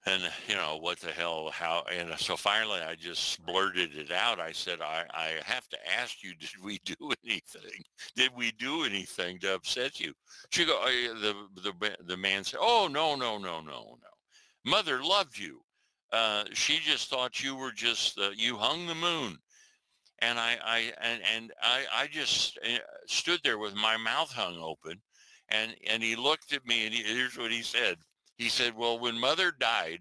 And, 0.05 0.23
you 0.49 0.57
know, 0.57 0.79
what 0.81 0.99
the 0.99 1.13
hell, 1.13 1.51
how, 1.53 1.85
and 1.93 2.13
so 2.19 2.37
finally 2.37 2.81
I 2.81 2.97
just 2.97 3.45
blurted 3.47 3.97
it 3.97 4.11
out. 4.11 4.41
I 4.41 4.51
said, 4.51 4.81
I, 4.81 5.05
I 5.15 5.35
have 5.45 5.69
to 5.69 5.79
ask 5.99 6.25
you, 6.25 6.35
did 6.41 6.51
we 6.63 6.81
do 6.85 7.13
anything? 7.25 7.83
Did 8.17 8.31
we 8.37 8.53
do 8.53 8.85
anything 8.85 9.39
to 9.41 9.55
upset 9.55 10.01
you? 10.01 10.13
She 10.51 10.65
go, 10.65 10.81
uh, 10.83 11.21
the, 11.21 11.35
the, 11.63 11.97
the 12.05 12.17
man 12.17 12.43
said, 12.45 12.59
oh, 12.61 12.89
no, 12.91 13.15
no, 13.15 13.39
no, 13.39 13.61
no, 13.61 13.63
no. 13.63 13.97
Mother 14.65 15.03
loved 15.03 15.39
you. 15.39 15.61
Uh, 16.13 16.45
she 16.53 16.79
just 16.79 17.09
thought 17.09 17.43
you 17.43 17.57
were 17.57 17.73
just, 17.73 18.19
uh, 18.19 18.31
you 18.37 18.57
hung 18.57 18.87
the 18.87 18.95
moon 18.95 19.39
and 20.23 20.39
I, 20.39 20.57
I 20.65 20.93
and, 21.01 21.21
and 21.35 21.53
I, 21.61 21.83
I 21.93 22.07
just 22.07 22.59
eh, 22.63 22.79
stood 23.07 23.41
there 23.43 23.59
with 23.59 23.75
my 23.75 23.97
mouth 23.97 24.33
hung 24.33 24.57
open, 24.59 25.01
and 25.49 25.75
and 25.89 26.03
he 26.03 26.17
looked 26.17 26.53
at 26.53 26.65
me 26.65 26.87
and 26.87 26.95
he, 26.95 27.03
here's 27.03 27.37
what 27.37 27.51
he 27.51 27.63
said. 27.63 27.99
He 28.39 28.49
said, 28.49 28.77
"Well, 28.77 28.99
when 28.99 29.19
Mother 29.19 29.53
died, 29.59 29.99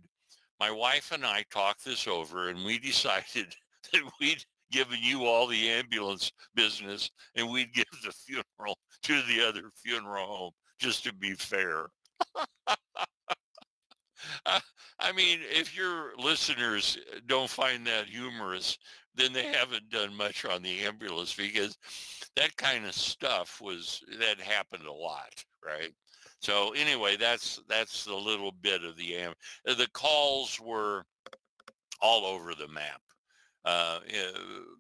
my 0.60 0.70
wife 0.72 1.12
and 1.12 1.26
I 1.26 1.44
talked 1.52 1.84
this 1.84 2.08
over, 2.08 2.50
and 2.50 2.64
we 2.64 2.78
decided 2.80 3.54
that 3.92 4.12
we'd 4.20 4.46
given 4.72 5.00
you 5.02 5.26
all 5.26 5.48
the 5.48 5.70
ambulance 5.70 6.32
business, 6.56 7.10
and 7.36 7.50
we'd 7.50 7.74
give 7.74 7.86
the 8.04 8.12
funeral 8.12 8.78
to 9.04 9.22
the 9.24 9.46
other 9.46 9.72
funeral 9.76 10.28
home 10.28 10.52
just 10.80 11.04
to 11.06 11.14
be 11.14 11.34
fair." 11.34 11.88
I 15.00 15.12
mean, 15.14 15.40
if 15.50 15.76
your 15.76 16.16
listeners 16.18 16.98
don't 17.26 17.50
find 17.50 17.86
that 17.88 18.06
humorous, 18.06 18.78
then 19.16 19.34
they 19.34 19.46
haven't 19.46 19.90
done 19.90 20.16
much 20.16 20.46
on 20.46 20.62
the 20.62 20.80
ambulance 20.82 21.34
because 21.34 21.78
that 22.36 22.56
kind 22.58 22.86
of 22.86 22.94
stuff 22.94 23.60
was 23.62 24.02
that 24.20 24.40
happened 24.40 24.86
a 24.86 24.94
lot, 24.94 25.44
right? 25.66 25.92
So 26.40 26.74
anyway, 26.76 27.18
that's 27.18 27.62
that's 27.68 28.06
the 28.06 28.16
little 28.16 28.52
bit 28.62 28.84
of 28.84 28.98
the 28.98 29.16
am. 29.16 29.34
The 29.66 29.88
calls 29.94 30.60
were 30.60 31.06
all 32.02 32.26
over 32.26 32.56
the 32.56 32.68
map. 32.68 33.02
Uh, 33.64 34.00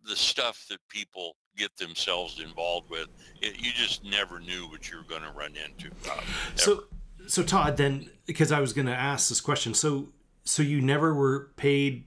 the 0.10 0.16
stuff 0.16 0.66
that 0.70 0.80
people 0.90 1.36
get 1.56 1.76
themselves 1.78 2.42
involved 2.42 2.90
with, 2.90 3.08
it, 3.40 3.62
you 3.62 3.72
just 3.72 4.04
never 4.04 4.40
knew 4.40 4.68
what 4.70 4.90
you 4.90 4.98
were 4.98 5.04
going 5.04 5.22
to 5.22 5.32
run 5.38 5.54
into. 5.56 5.92
Uh, 6.10 6.20
so, 6.56 6.86
so 7.28 7.44
Todd, 7.44 7.78
then 7.78 8.10
because 8.26 8.52
I 8.52 8.60
was 8.60 8.74
going 8.74 8.88
to 8.88 8.96
ask 8.96 9.30
this 9.30 9.40
question, 9.40 9.76
so 9.76 10.10
so 10.44 10.64
you 10.64 10.82
never 10.82 11.14
were 11.14 11.52
paid 11.58 12.06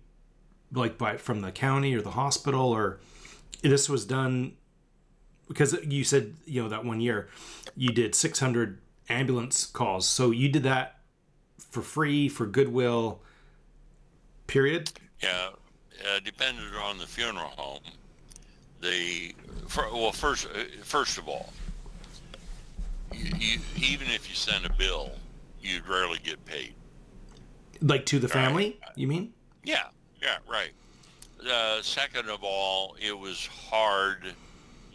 like 0.74 0.98
by 0.98 1.16
from 1.16 1.40
the 1.40 1.52
county 1.52 1.94
or 1.94 2.02
the 2.02 2.10
hospital 2.10 2.70
or 2.70 3.00
this 3.62 3.88
was 3.88 4.04
done 4.04 4.56
because 5.48 5.76
you 5.84 6.04
said 6.04 6.34
you 6.46 6.62
know 6.62 6.68
that 6.68 6.84
one 6.84 7.00
year 7.00 7.28
you 7.76 7.90
did 7.90 8.14
600 8.14 8.78
ambulance 9.08 9.66
calls. 9.66 10.08
So 10.08 10.30
you 10.30 10.48
did 10.48 10.62
that 10.64 10.98
for 11.70 11.82
free 11.82 12.28
for 12.28 12.46
goodwill 12.46 13.20
period? 14.46 14.92
Yeah 15.22 15.50
uh, 16.04 16.20
depended 16.24 16.64
on 16.82 16.98
the 16.98 17.06
funeral 17.06 17.50
home. 17.56 17.80
The 18.80 19.34
for, 19.68 19.84
well 19.92 20.12
first 20.12 20.46
first 20.82 21.18
of 21.18 21.28
all 21.28 21.52
you, 23.12 23.30
you, 23.38 23.58
even 23.76 24.08
if 24.08 24.28
you 24.28 24.34
send 24.34 24.66
a 24.66 24.72
bill 24.72 25.12
you'd 25.62 25.86
rarely 25.88 26.18
get 26.22 26.44
paid. 26.44 26.74
Like 27.80 28.06
to 28.06 28.18
the 28.18 28.28
family 28.28 28.78
right? 28.82 28.92
you 28.96 29.06
mean? 29.06 29.32
Yeah 29.62 29.84
yeah, 30.24 30.38
right. 30.50 30.72
Uh, 31.46 31.82
second 31.82 32.30
of 32.30 32.42
all, 32.42 32.96
it 32.98 33.16
was 33.16 33.46
hard 33.46 34.34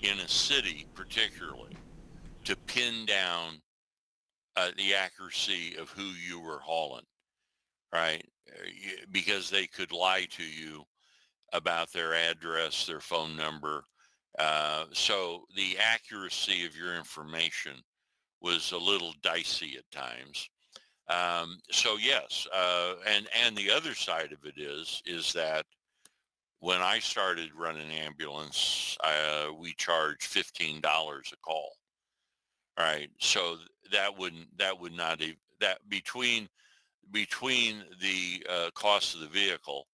in 0.02 0.20
a 0.20 0.28
city, 0.28 0.88
particularly, 0.96 1.78
to 2.46 2.56
pin 2.56 3.06
down 3.06 3.62
uh, 4.58 4.72
the 4.76 4.96
accuracy 4.96 5.76
of 5.78 5.90
who 5.90 6.04
you 6.28 6.40
were 6.40 6.60
hauling, 6.60 7.06
right? 7.94 8.26
Uh, 8.50 8.66
because 9.12 9.52
they 9.52 9.68
could 9.68 9.92
lie 9.92 10.26
to 10.32 10.44
you 10.44 10.84
about 11.54 11.92
their 11.94 12.16
address, 12.16 12.88
their 12.88 13.00
phone 13.00 13.36
number. 13.36 13.84
Uh, 14.40 14.86
so 14.94 15.44
the 15.56 15.78
accuracy 15.78 16.66
of 16.66 16.76
your 16.76 16.96
information 16.96 17.74
was 18.42 18.72
a 18.72 18.78
little 18.78 19.14
dicey 19.22 19.78
at 19.78 19.92
times. 19.92 20.50
Um, 21.10 21.60
so 21.72 21.98
yes, 21.98 22.48
uh, 22.54 22.94
and 23.08 23.28
and 23.44 23.56
the 23.58 23.72
other 23.72 23.96
side 23.96 24.32
of 24.32 24.46
it 24.46 24.60
is 24.60 25.02
is 25.06 25.34
that 25.34 25.66
when 26.60 26.82
I 26.82 27.00
started 27.00 27.50
running 27.58 27.90
ambulance, 27.92 28.98
uh, 29.04 29.48
we 29.58 29.74
charged 29.78 30.24
fifteen 30.24 30.82
dollars 30.82 31.32
a 31.34 31.38
call. 31.38 31.72
Right, 32.78 33.10
so 33.20 33.58
that 33.92 34.18
wouldn't 34.18 34.56
that 34.58 34.80
would 34.80 34.94
not 34.94 35.22
even 35.22 35.36
that 35.60 35.80
between 35.90 36.48
between 37.12 37.84
the 38.00 38.46
uh, 38.50 38.70
cost 38.76 39.16
of 39.16 39.22
the 39.22 39.28
vehicle 39.28 39.88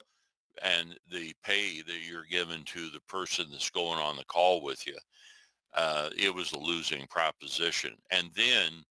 and 0.62 0.98
the 1.12 1.34
pay 1.44 1.82
that 1.82 2.08
you're 2.08 2.26
given 2.30 2.64
to 2.66 2.90
the 2.90 3.02
person 3.08 3.48
that's 3.52 3.70
going 3.70 4.00
on 4.00 4.18
the 4.18 4.26
call 4.26 4.62
with 4.62 4.86
you, 4.86 4.98
uh, 5.74 6.10
it 6.18 6.34
was 6.34 6.52
a 6.52 6.60
losing 6.60 7.08
proposition. 7.08 7.92
And 8.12 8.30
then 8.36 8.84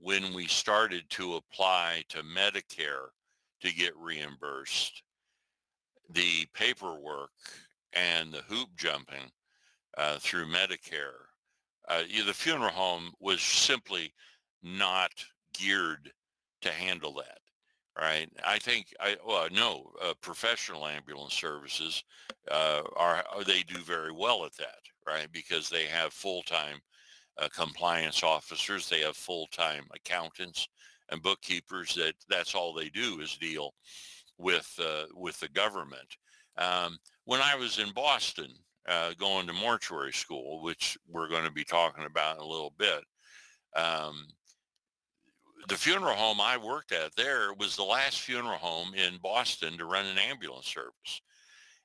when 0.00 0.32
we 0.34 0.46
started 0.46 1.04
to 1.10 1.34
apply 1.34 2.02
to 2.08 2.22
Medicare 2.22 3.08
to 3.60 3.74
get 3.74 3.96
reimbursed, 3.96 5.02
the 6.10 6.46
paperwork 6.54 7.30
and 7.92 8.32
the 8.32 8.42
hoop 8.48 8.68
jumping 8.76 9.30
uh, 9.98 10.18
through 10.18 10.46
Medicare. 10.46 11.26
Uh, 11.88 12.02
the 12.26 12.34
funeral 12.34 12.70
home 12.70 13.12
was 13.20 13.40
simply 13.40 14.12
not 14.62 15.12
geared 15.52 16.10
to 16.62 16.70
handle 16.70 17.14
that 17.14 17.40
right? 18.00 18.28
I 18.44 18.58
think 18.58 18.86
I 19.00 19.16
well 19.26 19.48
no 19.50 19.90
uh, 20.02 20.14
professional 20.20 20.86
ambulance 20.86 21.34
services 21.34 22.02
uh, 22.50 22.82
are 22.96 23.24
they 23.46 23.62
do 23.62 23.78
very 23.78 24.12
well 24.12 24.44
at 24.44 24.56
that, 24.56 24.80
right? 25.06 25.28
Because 25.32 25.68
they 25.68 25.84
have 25.84 26.12
full 26.12 26.42
time 26.42 26.80
uh, 27.40 27.48
compliance 27.48 28.22
officers, 28.22 28.88
they 28.88 29.00
have 29.00 29.16
full 29.16 29.46
time 29.48 29.84
accountants 29.94 30.68
and 31.10 31.22
bookkeepers. 31.22 31.94
That 31.94 32.14
that's 32.28 32.54
all 32.54 32.72
they 32.72 32.88
do 32.88 33.20
is 33.20 33.36
deal 33.36 33.74
with 34.38 34.72
uh, 34.82 35.04
with 35.14 35.38
the 35.40 35.48
government. 35.48 36.16
Um, 36.56 36.98
when 37.24 37.40
I 37.40 37.54
was 37.56 37.78
in 37.78 37.92
Boston, 37.92 38.50
uh, 38.88 39.12
going 39.18 39.46
to 39.46 39.52
mortuary 39.52 40.12
school, 40.12 40.62
which 40.62 40.98
we're 41.08 41.28
going 41.28 41.44
to 41.44 41.52
be 41.52 41.64
talking 41.64 42.04
about 42.04 42.36
in 42.36 42.42
a 42.42 42.46
little 42.46 42.74
bit. 42.78 43.04
Um, 43.76 44.26
the 45.68 45.76
funeral 45.76 46.14
home 46.14 46.40
I 46.40 46.56
worked 46.56 46.92
at 46.92 47.14
there 47.16 47.52
was 47.54 47.76
the 47.76 47.84
last 47.84 48.20
funeral 48.20 48.58
home 48.58 48.94
in 48.94 49.18
Boston 49.22 49.76
to 49.78 49.84
run 49.84 50.06
an 50.06 50.18
ambulance 50.18 50.66
service. 50.66 51.20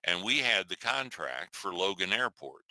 And 0.05 0.23
we 0.23 0.37
had 0.37 0.69
the 0.69 0.77
contract 0.77 1.55
for 1.55 1.73
Logan 1.73 2.13
Airport 2.13 2.63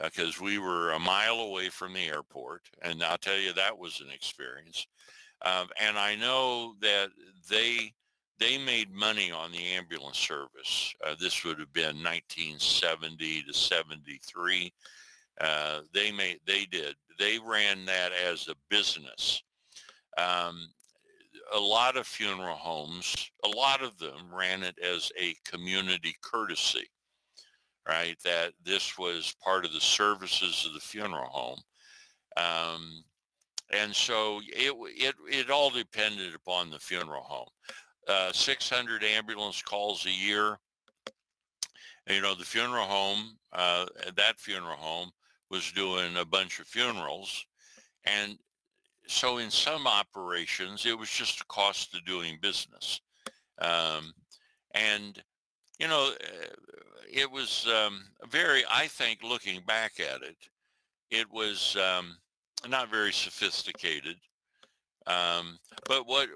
because 0.00 0.40
uh, 0.40 0.44
we 0.44 0.58
were 0.58 0.92
a 0.92 0.98
mile 0.98 1.40
away 1.40 1.68
from 1.68 1.92
the 1.92 2.06
airport. 2.06 2.62
And 2.82 3.02
I'll 3.02 3.18
tell 3.18 3.38
you, 3.38 3.52
that 3.52 3.76
was 3.76 4.00
an 4.00 4.10
experience. 4.12 4.86
Um, 5.44 5.68
and 5.80 5.98
I 5.98 6.14
know 6.14 6.74
that 6.80 7.10
they 7.50 7.92
they 8.38 8.58
made 8.58 8.92
money 8.92 9.30
on 9.30 9.52
the 9.52 9.62
ambulance 9.62 10.18
service. 10.18 10.94
Uh, 11.04 11.14
this 11.20 11.44
would 11.44 11.58
have 11.60 11.72
been 11.72 12.02
1970 12.02 13.42
to 13.42 13.52
73. 13.52 14.72
Uh, 15.40 15.80
they 15.92 16.12
made 16.12 16.38
they 16.46 16.64
did 16.66 16.94
they 17.18 17.38
ran 17.38 17.84
that 17.84 18.12
as 18.12 18.48
a 18.48 18.54
business 18.68 19.42
um, 20.18 20.68
a 21.52 21.58
lot 21.58 21.96
of 21.96 22.06
funeral 22.06 22.56
homes, 22.56 23.30
a 23.44 23.48
lot 23.48 23.82
of 23.82 23.98
them 23.98 24.32
ran 24.32 24.62
it 24.62 24.78
as 24.78 25.10
a 25.18 25.34
community 25.44 26.14
courtesy, 26.22 26.88
right? 27.88 28.16
That 28.24 28.52
this 28.64 28.98
was 28.98 29.34
part 29.42 29.64
of 29.64 29.72
the 29.72 29.80
services 29.80 30.64
of 30.66 30.74
the 30.74 30.80
funeral 30.80 31.28
home. 31.28 31.58
Um, 32.36 33.04
and 33.70 33.94
so 33.94 34.40
it, 34.48 34.74
it, 34.96 35.14
it 35.28 35.50
all 35.50 35.70
depended 35.70 36.34
upon 36.34 36.70
the 36.70 36.78
funeral 36.78 37.22
home. 37.22 37.48
Uh, 38.08 38.32
600 38.32 39.04
ambulance 39.04 39.62
calls 39.62 40.06
a 40.06 40.10
year. 40.10 40.58
You 42.08 42.20
know, 42.20 42.34
the 42.34 42.44
funeral 42.44 42.84
home, 42.84 43.36
uh, 43.52 43.86
that 44.16 44.38
funeral 44.38 44.76
home 44.76 45.10
was 45.50 45.70
doing 45.72 46.16
a 46.16 46.24
bunch 46.24 46.58
of 46.58 46.66
funerals 46.66 47.46
and 48.04 48.38
so 49.06 49.38
in 49.38 49.50
some 49.50 49.86
operations, 49.86 50.86
it 50.86 50.98
was 50.98 51.10
just 51.10 51.40
a 51.40 51.44
cost 51.46 51.94
of 51.94 52.04
doing 52.04 52.38
business. 52.40 53.00
Um, 53.60 54.12
and, 54.74 55.22
you 55.82 55.88
know, 55.88 56.12
eh, 56.20 56.46
it 57.12 57.30
was 57.30 57.66
um, 57.66 58.04
very, 58.30 58.62
I 58.70 58.86
think, 58.86 59.18
looking 59.24 59.60
back 59.66 59.98
at 59.98 60.22
it, 60.22 60.36
it 61.10 61.26
was 61.30 61.76
um, 61.76 62.16
not 62.68 62.88
very 62.88 63.12
sophisticated. 63.12 64.16
Um, 65.08 65.58
but 65.88 66.06
what, 66.06 66.28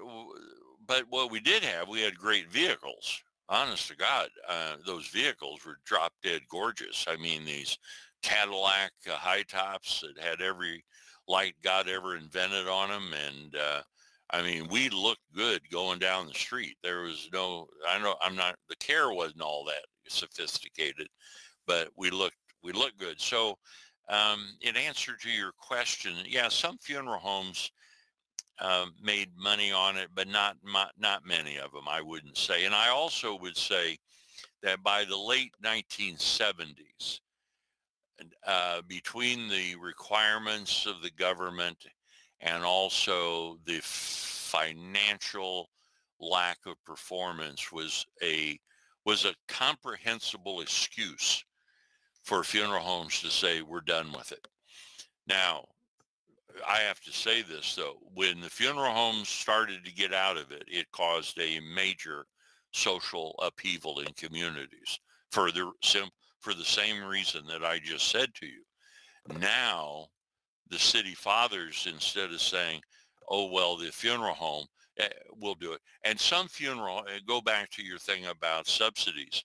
but 0.85 1.05
what 1.09 1.31
we 1.31 1.39
did 1.39 1.63
have, 1.63 1.87
we 1.87 2.01
had 2.01 2.17
great 2.17 2.51
vehicles. 2.51 3.23
Honest 3.47 3.87
to 3.87 3.95
God, 3.95 4.27
uh, 4.49 4.75
those 4.85 5.07
vehicles 5.07 5.65
were 5.65 5.77
drop 5.85 6.11
dead 6.21 6.41
gorgeous. 6.51 7.05
I 7.07 7.15
mean, 7.15 7.45
these 7.45 7.77
Cadillac 8.21 8.91
uh, 9.09 9.13
high 9.13 9.43
tops 9.43 10.01
that 10.01 10.21
had 10.21 10.41
every 10.41 10.83
light 11.29 11.55
God 11.63 11.87
ever 11.87 12.17
invented 12.17 12.67
on 12.67 12.89
them. 12.89 13.13
And 13.13 13.55
uh, 13.55 13.81
I 14.29 14.41
mean, 14.41 14.67
we 14.69 14.89
looked 14.89 15.21
good 15.33 15.61
going 15.71 15.99
down 15.99 16.27
the 16.27 16.33
street. 16.33 16.75
There 16.83 17.01
was 17.01 17.29
no, 17.31 17.67
I 17.89 17.97
know 17.99 18.15
I'm 18.21 18.35
not, 18.35 18.55
the 18.69 18.75
care 18.75 19.11
wasn't 19.11 19.41
all 19.41 19.63
that 19.65 19.85
sophisticated, 20.07 21.07
but 21.65 21.89
we 21.95 22.09
looked, 22.09 22.35
we 22.63 22.73
looked 22.73 22.99
good. 22.99 23.21
So 23.21 23.57
um, 24.09 24.47
in 24.61 24.75
answer 24.75 25.15
to 25.15 25.29
your 25.29 25.51
question, 25.57 26.13
yeah, 26.27 26.49
some 26.49 26.77
funeral 26.77 27.19
homes 27.19 27.71
uh, 28.59 28.87
made 29.01 29.29
money 29.37 29.71
on 29.71 29.97
it, 29.97 30.09
but 30.13 30.27
not, 30.27 30.57
not, 30.65 30.91
not 30.97 31.25
many 31.25 31.57
of 31.57 31.71
them, 31.71 31.85
I 31.87 32.01
wouldn't 32.01 32.37
say. 32.37 32.65
And 32.65 32.75
I 32.75 32.89
also 32.89 33.37
would 33.39 33.55
say 33.55 33.97
that 34.63 34.83
by 34.83 35.05
the 35.05 35.17
late 35.17 35.53
1970s, 35.63 37.19
uh, 38.45 38.81
between 38.87 39.47
the 39.47 39.75
requirements 39.75 40.85
of 40.85 41.01
the 41.01 41.11
government 41.11 41.85
and 42.41 42.63
also 42.63 43.57
the 43.65 43.79
financial 43.81 45.69
lack 46.19 46.57
of 46.65 46.83
performance 46.85 47.71
was 47.71 48.05
a 48.23 48.59
was 49.05 49.25
a 49.25 49.35
comprehensible 49.47 50.61
excuse 50.61 51.43
for 52.23 52.43
funeral 52.43 52.81
homes 52.81 53.21
to 53.21 53.29
say 53.29 53.61
we're 53.61 53.79
done 53.79 54.11
with 54.11 54.33
it. 54.33 54.45
Now, 55.27 55.65
I 56.67 56.79
have 56.79 56.99
to 57.01 57.11
say 57.13 57.41
this 57.41 57.75
though, 57.75 57.97
when 58.13 58.41
the 58.41 58.49
funeral 58.49 58.91
homes 58.91 59.29
started 59.29 59.85
to 59.85 59.93
get 59.93 60.13
out 60.13 60.37
of 60.37 60.51
it, 60.51 60.63
it 60.67 60.91
caused 60.91 61.39
a 61.39 61.61
major 61.73 62.25
social 62.73 63.35
upheaval 63.41 63.99
in 63.99 64.13
communities 64.13 64.99
for 65.31 65.51
the 65.51 65.71
for 66.39 66.53
the 66.53 66.65
same 66.65 67.03
reason 67.03 67.45
that 67.47 67.63
I 67.63 67.79
just 67.79 68.09
said 68.09 68.33
to 68.35 68.45
you. 68.45 68.63
Now, 69.39 70.07
the 70.69 70.79
city 70.79 71.13
fathers, 71.13 71.87
instead 71.91 72.31
of 72.31 72.41
saying, 72.41 72.81
oh, 73.29 73.51
well, 73.51 73.77
the 73.77 73.91
funeral 73.91 74.33
home 74.33 74.65
eh, 74.99 75.07
will 75.39 75.55
do 75.55 75.73
it. 75.73 75.81
And 76.03 76.19
some 76.19 76.47
funeral, 76.47 77.03
eh, 77.07 77.19
go 77.27 77.41
back 77.41 77.69
to 77.71 77.83
your 77.83 77.97
thing 77.99 78.25
about 78.25 78.67
subsidies. 78.67 79.43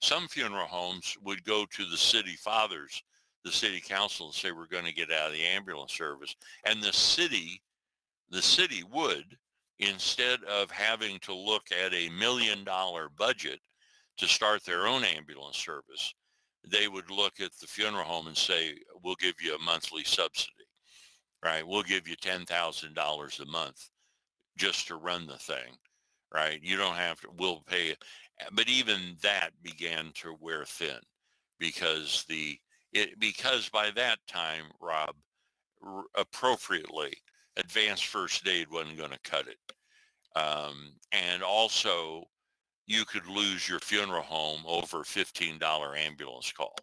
Some 0.00 0.28
funeral 0.28 0.66
homes 0.66 1.16
would 1.22 1.44
go 1.44 1.64
to 1.64 1.84
the 1.86 1.96
city 1.96 2.36
fathers, 2.36 3.02
the 3.44 3.52
city 3.52 3.80
council 3.80 4.26
and 4.26 4.34
say, 4.34 4.52
we're 4.52 4.66
going 4.66 4.84
to 4.86 4.94
get 4.94 5.12
out 5.12 5.28
of 5.28 5.32
the 5.32 5.44
ambulance 5.44 5.92
service. 5.92 6.34
And 6.66 6.82
the 6.82 6.92
city, 6.92 7.60
the 8.30 8.42
city 8.42 8.82
would, 8.92 9.36
instead 9.78 10.42
of 10.44 10.70
having 10.70 11.18
to 11.20 11.34
look 11.34 11.64
at 11.72 11.94
a 11.94 12.10
million 12.10 12.64
dollar 12.64 13.08
budget 13.16 13.60
to 14.18 14.26
start 14.26 14.64
their 14.64 14.86
own 14.86 15.04
ambulance 15.04 15.56
service, 15.56 16.14
they 16.70 16.88
would 16.88 17.10
look 17.10 17.40
at 17.40 17.50
the 17.60 17.66
funeral 17.66 18.04
home 18.04 18.26
and 18.26 18.36
say, 18.36 18.74
we'll 19.02 19.16
give 19.16 19.34
you 19.42 19.54
a 19.54 19.62
monthly 19.62 20.04
subsidy, 20.04 20.63
right? 21.44 21.66
We'll 21.66 21.82
give 21.82 22.08
you 22.08 22.16
$10,000 22.16 23.40
a 23.40 23.46
month 23.46 23.90
just 24.56 24.88
to 24.88 24.96
run 24.96 25.26
the 25.26 25.36
thing, 25.36 25.76
right? 26.32 26.58
You 26.62 26.76
don't 26.76 26.96
have 26.96 27.20
to, 27.20 27.28
we'll 27.38 27.62
pay 27.66 27.88
it. 27.88 28.02
But 28.52 28.68
even 28.68 29.16
that 29.22 29.50
began 29.62 30.10
to 30.14 30.36
wear 30.40 30.64
thin 30.64 30.98
because 31.58 32.24
the, 32.28 32.58
it, 32.92 33.18
because 33.20 33.68
by 33.68 33.90
that 33.92 34.18
time, 34.26 34.64
Rob, 34.80 35.14
r- 35.84 36.04
appropriately, 36.16 37.12
advanced 37.56 38.06
first 38.06 38.46
aid 38.48 38.68
wasn't 38.70 38.98
going 38.98 39.10
to 39.10 39.30
cut 39.30 39.46
it. 39.46 40.38
Um, 40.40 40.94
and 41.12 41.42
also 41.42 42.24
you 42.86 43.04
could 43.04 43.26
lose 43.26 43.68
your 43.68 43.78
funeral 43.80 44.22
home 44.22 44.62
over 44.66 45.00
a 45.00 45.04
$15 45.04 45.98
ambulance 45.98 46.52
call 46.52 46.74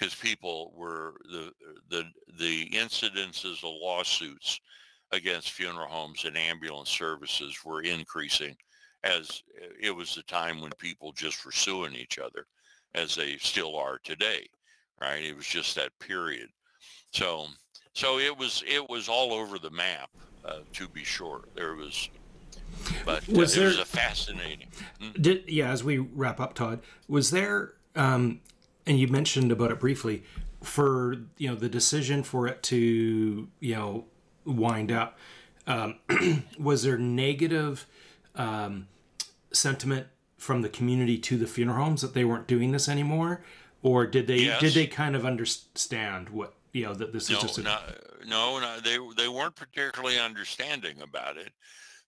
because 0.00 0.14
people 0.14 0.72
were 0.76 1.14
the 1.30 1.52
the 1.90 2.04
the 2.38 2.68
incidences 2.70 3.58
of 3.58 3.74
lawsuits 3.80 4.60
against 5.12 5.52
funeral 5.52 5.88
homes 5.88 6.24
and 6.24 6.36
ambulance 6.36 6.88
services 6.88 7.58
were 7.64 7.82
increasing 7.82 8.56
as 9.04 9.42
it 9.80 9.94
was 9.94 10.14
the 10.14 10.22
time 10.22 10.60
when 10.60 10.70
people 10.78 11.12
just 11.12 11.44
were 11.44 11.52
suing 11.52 11.94
each 11.94 12.18
other 12.18 12.46
as 12.94 13.14
they 13.14 13.36
still 13.38 13.76
are 13.76 13.98
today 14.04 14.46
right 15.00 15.24
it 15.24 15.36
was 15.36 15.46
just 15.46 15.74
that 15.74 15.90
period 15.98 16.48
so 17.12 17.46
so 17.92 18.18
it 18.18 18.36
was 18.36 18.62
it 18.66 18.88
was 18.88 19.08
all 19.08 19.32
over 19.32 19.58
the 19.58 19.70
map 19.70 20.10
uh, 20.44 20.60
to 20.72 20.88
be 20.88 21.04
sure 21.04 21.42
there 21.54 21.74
was 21.74 22.08
but 23.04 23.28
uh, 23.28 23.32
was 23.32 23.54
there, 23.54 23.66
was 23.66 23.78
a 23.78 23.84
fascinating. 23.84 24.68
Hmm? 25.00 25.20
Did, 25.20 25.44
yeah, 25.48 25.70
as 25.70 25.84
we 25.84 25.98
wrap 25.98 26.40
up, 26.40 26.54
Todd, 26.54 26.80
was 27.08 27.30
there, 27.30 27.74
um, 27.94 28.40
and 28.86 28.98
you 28.98 29.08
mentioned 29.08 29.52
about 29.52 29.70
it 29.70 29.80
briefly, 29.80 30.22
for 30.62 31.16
you 31.36 31.48
know 31.48 31.54
the 31.54 31.68
decision 31.68 32.22
for 32.22 32.46
it 32.46 32.62
to 32.64 33.48
you 33.60 33.74
know 33.74 34.04
wind 34.44 34.92
up. 34.92 35.18
Um, 35.66 35.98
was 36.58 36.82
there 36.82 36.98
negative 36.98 37.86
um, 38.34 38.88
sentiment 39.52 40.06
from 40.36 40.62
the 40.62 40.68
community 40.68 41.18
to 41.18 41.36
the 41.36 41.46
funeral 41.46 41.84
homes 41.84 42.00
that 42.00 42.14
they 42.14 42.24
weren't 42.24 42.46
doing 42.46 42.72
this 42.72 42.88
anymore, 42.88 43.42
or 43.82 44.06
did 44.06 44.26
they 44.26 44.38
yes. 44.38 44.60
did 44.60 44.74
they 44.74 44.86
kind 44.86 45.14
of 45.14 45.24
understand 45.24 46.30
what 46.30 46.54
you 46.72 46.84
know 46.84 46.94
that 46.94 47.12
this 47.12 47.30
no, 47.30 47.36
is 47.36 47.42
just 47.42 47.58
a... 47.58 47.62
no, 47.62 47.78
no, 48.26 48.58
no, 48.58 48.80
they 48.80 48.98
they 49.16 49.28
weren't 49.28 49.54
particularly 49.54 50.18
understanding 50.18 51.00
about 51.02 51.36
it 51.36 51.52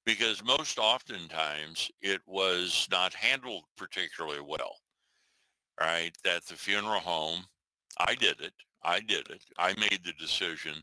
because 0.04 0.42
most 0.44 0.78
oftentimes 0.78 1.90
it 2.00 2.20
was 2.26 2.88
not 2.90 3.14
handled 3.14 3.64
particularly 3.76 4.40
well, 4.40 4.76
right? 5.82 6.12
That 6.24 6.46
the 6.46 6.54
funeral 6.54 7.00
home, 7.00 7.44
I 7.98 8.14
did 8.14 8.40
it. 8.40 8.52
I 8.84 9.00
did 9.00 9.28
it. 9.30 9.42
I 9.58 9.74
made 9.78 10.00
the 10.04 10.12
decision 10.18 10.74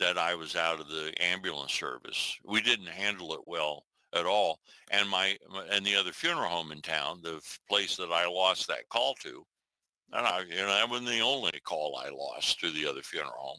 that 0.00 0.18
I 0.18 0.34
was 0.34 0.56
out 0.56 0.80
of 0.80 0.88
the 0.88 1.12
ambulance 1.20 1.72
service. 1.72 2.36
We 2.44 2.60
didn't 2.60 2.88
handle 2.88 3.32
it 3.34 3.40
well 3.46 3.84
at 4.14 4.26
all. 4.26 4.58
And 4.90 5.08
my 5.08 5.36
and 5.70 5.84
the 5.84 5.96
other 5.96 6.12
funeral 6.12 6.48
home 6.48 6.72
in 6.72 6.80
town, 6.80 7.20
the 7.22 7.40
place 7.68 7.96
that 7.96 8.10
I 8.10 8.26
lost 8.26 8.68
that 8.68 8.88
call 8.88 9.14
to, 9.22 9.44
and 10.12 10.26
I, 10.26 10.40
you 10.40 10.56
know, 10.56 10.66
that 10.66 10.90
wasn't 10.90 11.08
the 11.08 11.20
only 11.20 11.52
call 11.64 11.96
I 11.96 12.10
lost 12.10 12.60
to 12.60 12.70
the 12.70 12.86
other 12.86 13.02
funeral 13.02 13.32
home 13.36 13.58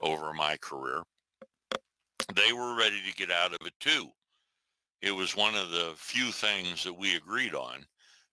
over 0.00 0.32
my 0.32 0.56
career. 0.58 1.02
They 2.34 2.52
were 2.52 2.76
ready 2.76 3.00
to 3.06 3.16
get 3.16 3.30
out 3.30 3.52
of 3.52 3.66
it 3.66 3.74
too. 3.80 4.08
It 5.02 5.12
was 5.12 5.36
one 5.36 5.54
of 5.54 5.70
the 5.70 5.92
few 5.96 6.30
things 6.30 6.84
that 6.84 6.92
we 6.92 7.16
agreed 7.16 7.54
on 7.54 7.84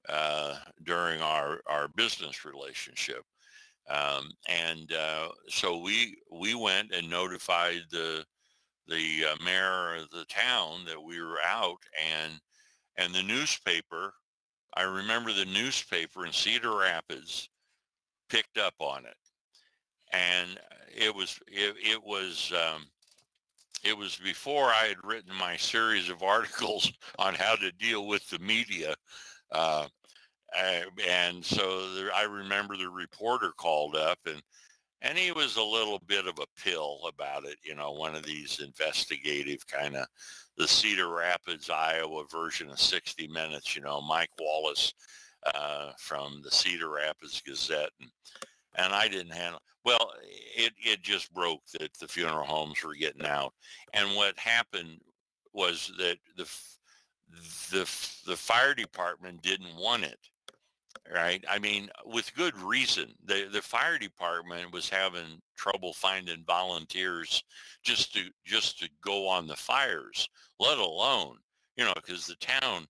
uh, 0.10 0.56
during 0.84 1.22
our, 1.22 1.62
our 1.68 1.88
business 1.90 2.46
relationship. 2.46 3.24
Um, 3.90 4.32
and 4.50 4.92
uh, 4.92 5.30
so 5.48 5.78
we 5.80 6.18
we 6.32 6.56
went 6.56 6.92
and 6.92 7.10
notified 7.10 7.84
the 7.90 8.26
the 8.88 9.26
uh, 9.32 9.44
mayor 9.44 9.96
of 9.96 10.10
the 10.10 10.26
town 10.26 10.84
that 10.86 11.02
we 11.02 11.22
were 11.22 11.40
out, 11.46 11.80
and 12.14 12.34
and 12.98 13.14
the 13.14 13.24
newspaper. 13.24 14.14
I 14.76 14.84
remember 14.84 15.32
the 15.32 15.46
newspaper 15.46 16.26
in 16.26 16.34
Cedar 16.34 16.78
Rapids 16.78 17.50
picked 18.30 18.58
up 18.58 18.76
on 18.80 19.06
it, 19.06 19.18
and 20.12 20.60
it 20.94 21.14
was 21.16 21.40
it, 21.48 21.76
it 21.78 22.04
was 22.04 22.52
um, 22.54 22.86
it 23.84 23.98
was 23.98 24.18
before 24.18 24.66
I 24.66 24.86
had 24.88 24.98
written 25.04 25.34
my 25.34 25.56
series 25.56 26.10
of 26.10 26.24
articles 26.24 26.92
on 27.20 27.36
how 27.36 27.56
to 27.56 27.72
deal 27.74 28.08
with 28.08 28.28
the 28.30 28.40
media. 28.40 28.96
Uh, 29.52 29.88
and 31.08 31.44
so 31.44 32.10
I 32.16 32.24
remember 32.24 32.78
the 32.78 32.90
reporter 32.90 33.52
called 33.58 33.96
up 33.96 34.20
and 34.26 34.42
and 35.02 35.18
he 35.18 35.32
was 35.32 35.58
a 35.58 35.64
little 35.64 36.00
bit 36.08 36.26
of 36.26 36.40
a 36.40 36.62
pill 36.62 37.02
about 37.08 37.46
it, 37.46 37.58
you 37.64 37.76
know, 37.76 37.92
one 37.92 38.16
of 38.16 38.26
these 38.26 38.60
investigative 38.60 39.66
kind 39.68 39.96
of 39.96 40.08
the 40.58 40.68
Cedar 40.68 41.10
Rapids, 41.10 41.70
Iowa 41.70 42.24
version 42.32 42.70
of 42.70 42.80
60 42.80 43.28
Minutes, 43.28 43.76
you 43.76 43.84
know, 43.84 44.02
Mike 44.02 44.32
Wallace 44.40 44.94
uh, 45.54 45.92
from 46.00 46.42
the 46.44 46.50
Cedar 46.50 46.90
Rapids 46.90 47.42
Gazette. 47.46 47.92
And, 48.02 48.10
and 48.76 48.94
I 48.94 49.08
didn't 49.08 49.34
handle, 49.34 49.62
well, 49.86 50.12
it, 50.56 50.74
it 50.84 51.04
just 51.04 51.32
broke 51.32 51.62
that 51.80 51.94
the 52.00 52.08
funeral 52.08 52.46
homes 52.46 52.84
were 52.84 52.96
getting 52.96 53.26
out. 53.26 53.54
And 53.94 54.16
what 54.16 54.38
happened 54.40 55.00
was 55.54 55.92
that 56.00 56.18
the, 56.38 56.50
the, 57.72 57.82
the 58.26 58.38
fire 58.38 58.74
department 58.74 59.42
didn't 59.42 59.76
want 59.76 60.04
it 60.04 60.20
right? 61.14 61.44
I 61.50 61.60
mean, 61.60 61.90
with 62.06 62.34
good 62.36 62.56
reason. 62.58 63.14
The 63.26 63.48
the 63.52 63.62
fire 63.62 63.98
department 63.98 64.72
was 64.74 64.90
having 64.90 65.42
trouble 65.56 65.94
finding 65.94 66.44
volunteers 66.46 67.44
just 67.84 68.14
to 68.14 68.30
just 68.46 68.80
to 68.80 68.90
go 69.02 69.28
on 69.28 69.48
the 69.48 69.56
fires, 69.56 70.28
let 70.60 70.78
alone, 70.78 71.38
you 71.76 71.86
know, 71.86 71.94
because 71.96 72.26
the 72.26 72.36
town 72.36 72.88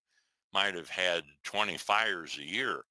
might 0.53 0.75
have 0.75 0.89
had 0.89 1.23
20 1.43 1.77
fires 1.77 2.37
a 2.37 2.43
year, 2.43 2.83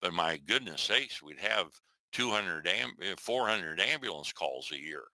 but 0.00 0.12
my 0.12 0.38
goodness 0.38 0.82
sakes, 0.82 1.22
we'd 1.22 1.38
have 1.38 1.68
200 2.12 2.66
am- 2.66 2.96
eh, 3.02 3.14
400 3.18 3.80
ambulance 3.80 4.32
calls 4.32 4.70
a 4.72 4.80
year, 4.80 5.04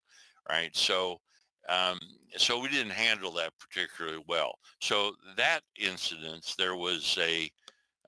right? 0.48 0.74
So 0.76 1.20
um, 1.68 1.98
so 2.36 2.58
we 2.58 2.68
didn't 2.68 2.90
handle 2.90 3.32
that 3.32 3.52
particularly 3.58 4.22
well. 4.28 4.58
So 4.80 5.12
that 5.36 5.60
incident, 5.78 6.54
there 6.58 6.76
was 6.76 7.18
a 7.20 7.50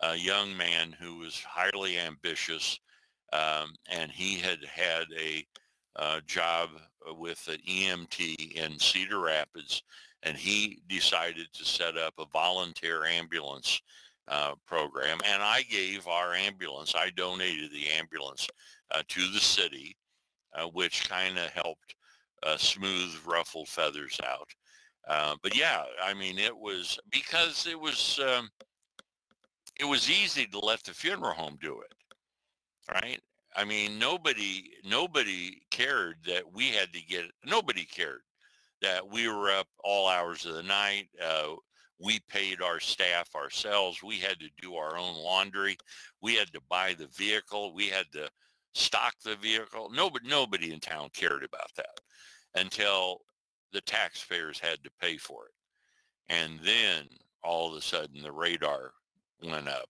a 0.03 0.17
young 0.17 0.57
man 0.57 0.97
who 0.99 1.19
was 1.19 1.43
highly 1.47 1.99
ambitious, 1.99 2.81
um, 3.33 3.75
and 3.91 4.11
he 4.11 4.39
had 4.39 4.65
had 4.65 5.05
a 5.19 5.47
uh, 5.97 6.21
job 6.27 6.71
with 7.19 7.47
an 7.49 7.59
EMT 7.69 8.53
in 8.53 8.79
Cedar 8.79 9.21
Rapids, 9.21 9.83
and 10.23 10.37
he 10.37 10.81
decided 10.89 11.49
to 11.53 11.65
set 11.65 11.99
up 11.99 12.15
a 12.19 12.27
volunteer 12.33 13.05
ambulance 13.05 13.81
uh, 14.29 14.55
program. 14.67 15.19
And 15.27 15.43
I 15.43 15.63
gave 15.63 16.07
our 16.07 16.35
ambulance, 16.35 16.95
I 16.97 17.11
donated 17.11 17.71
the 17.71 17.91
ambulance 17.91 18.49
uh, 18.95 19.03
to 19.09 19.33
the 19.33 19.41
city, 19.41 19.97
uh, 20.55 20.67
which 20.67 21.09
kind 21.09 21.37
of 21.39 21.51
helped 21.51 21.95
uh, 22.43 22.57
smooth 22.57 23.15
ruffled 23.27 23.69
feathers 23.69 24.19
out. 24.25 24.49
Uh, 25.09 25.37
but 25.43 25.57
yeah, 25.57 25.83
I 26.03 26.15
mean, 26.15 26.39
it 26.39 26.57
was 26.57 26.99
because 27.11 27.67
it 27.67 27.79
was. 27.79 28.21
Um, 28.25 28.51
it 29.79 29.85
was 29.89 30.11
easy 30.11 30.45
to 30.45 30.59
let 30.59 30.85
the 30.85 30.93
funeral 30.93 31.33
home 31.33 31.57
do 31.61 31.81
it, 31.81 31.95
right? 32.93 33.19
I 33.57 33.65
mean, 33.65 33.99
nobody 33.99 34.71
nobody 34.85 35.63
cared 35.71 36.17
that 36.27 36.45
we 36.53 36.69
had 36.69 36.93
to 36.93 37.03
get. 37.03 37.25
Nobody 37.47 37.85
cared 37.85 38.21
that 38.83 39.11
we 39.11 39.29
were 39.29 39.51
up 39.51 39.67
all 39.83 40.09
hours 40.09 40.45
of 40.47 40.55
the 40.55 40.63
night. 40.63 41.09
Uh, 41.23 41.55
we 41.99 42.21
paid 42.29 42.63
our 42.63 42.81
staff 42.81 43.35
ourselves. 43.35 44.03
We 44.03 44.17
had 44.17 44.39
to 44.41 44.49
do 44.61 44.75
our 44.75 44.97
own 44.97 45.17
laundry. 45.17 45.77
We 46.23 46.35
had 46.35 46.53
to 46.53 46.61
buy 46.69 46.95
the 46.95 47.09
vehicle. 47.09 47.75
We 47.75 47.89
had 47.89 48.07
to 48.13 48.29
stock 48.75 49.15
the 49.25 49.37
vehicle. 49.37 49.91
Nobody 49.93 50.29
nobody 50.29 50.73
in 50.73 50.81
town 50.81 51.11
cared 51.13 51.45
about 51.45 51.71
that 51.77 52.01
until 52.55 53.21
the 53.73 53.81
taxpayers 53.83 54.59
had 54.59 54.83
to 54.85 54.91
pay 55.01 55.17
for 55.17 55.47
it. 55.47 55.53
And 56.33 56.59
then 56.65 57.07
all 57.43 57.71
of 57.71 57.75
a 57.75 57.83
sudden 57.83 58.23
the 58.23 58.33
radar 58.33 58.93
went 59.43 59.69
up. 59.69 59.89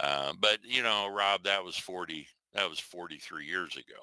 Uh, 0.00 0.32
but 0.40 0.58
you 0.62 0.82
know, 0.82 1.08
Rob, 1.08 1.44
that 1.44 1.62
was 1.62 1.76
40, 1.76 2.26
that 2.54 2.68
was 2.68 2.78
43 2.78 3.46
years 3.46 3.76
ago. 3.76 4.00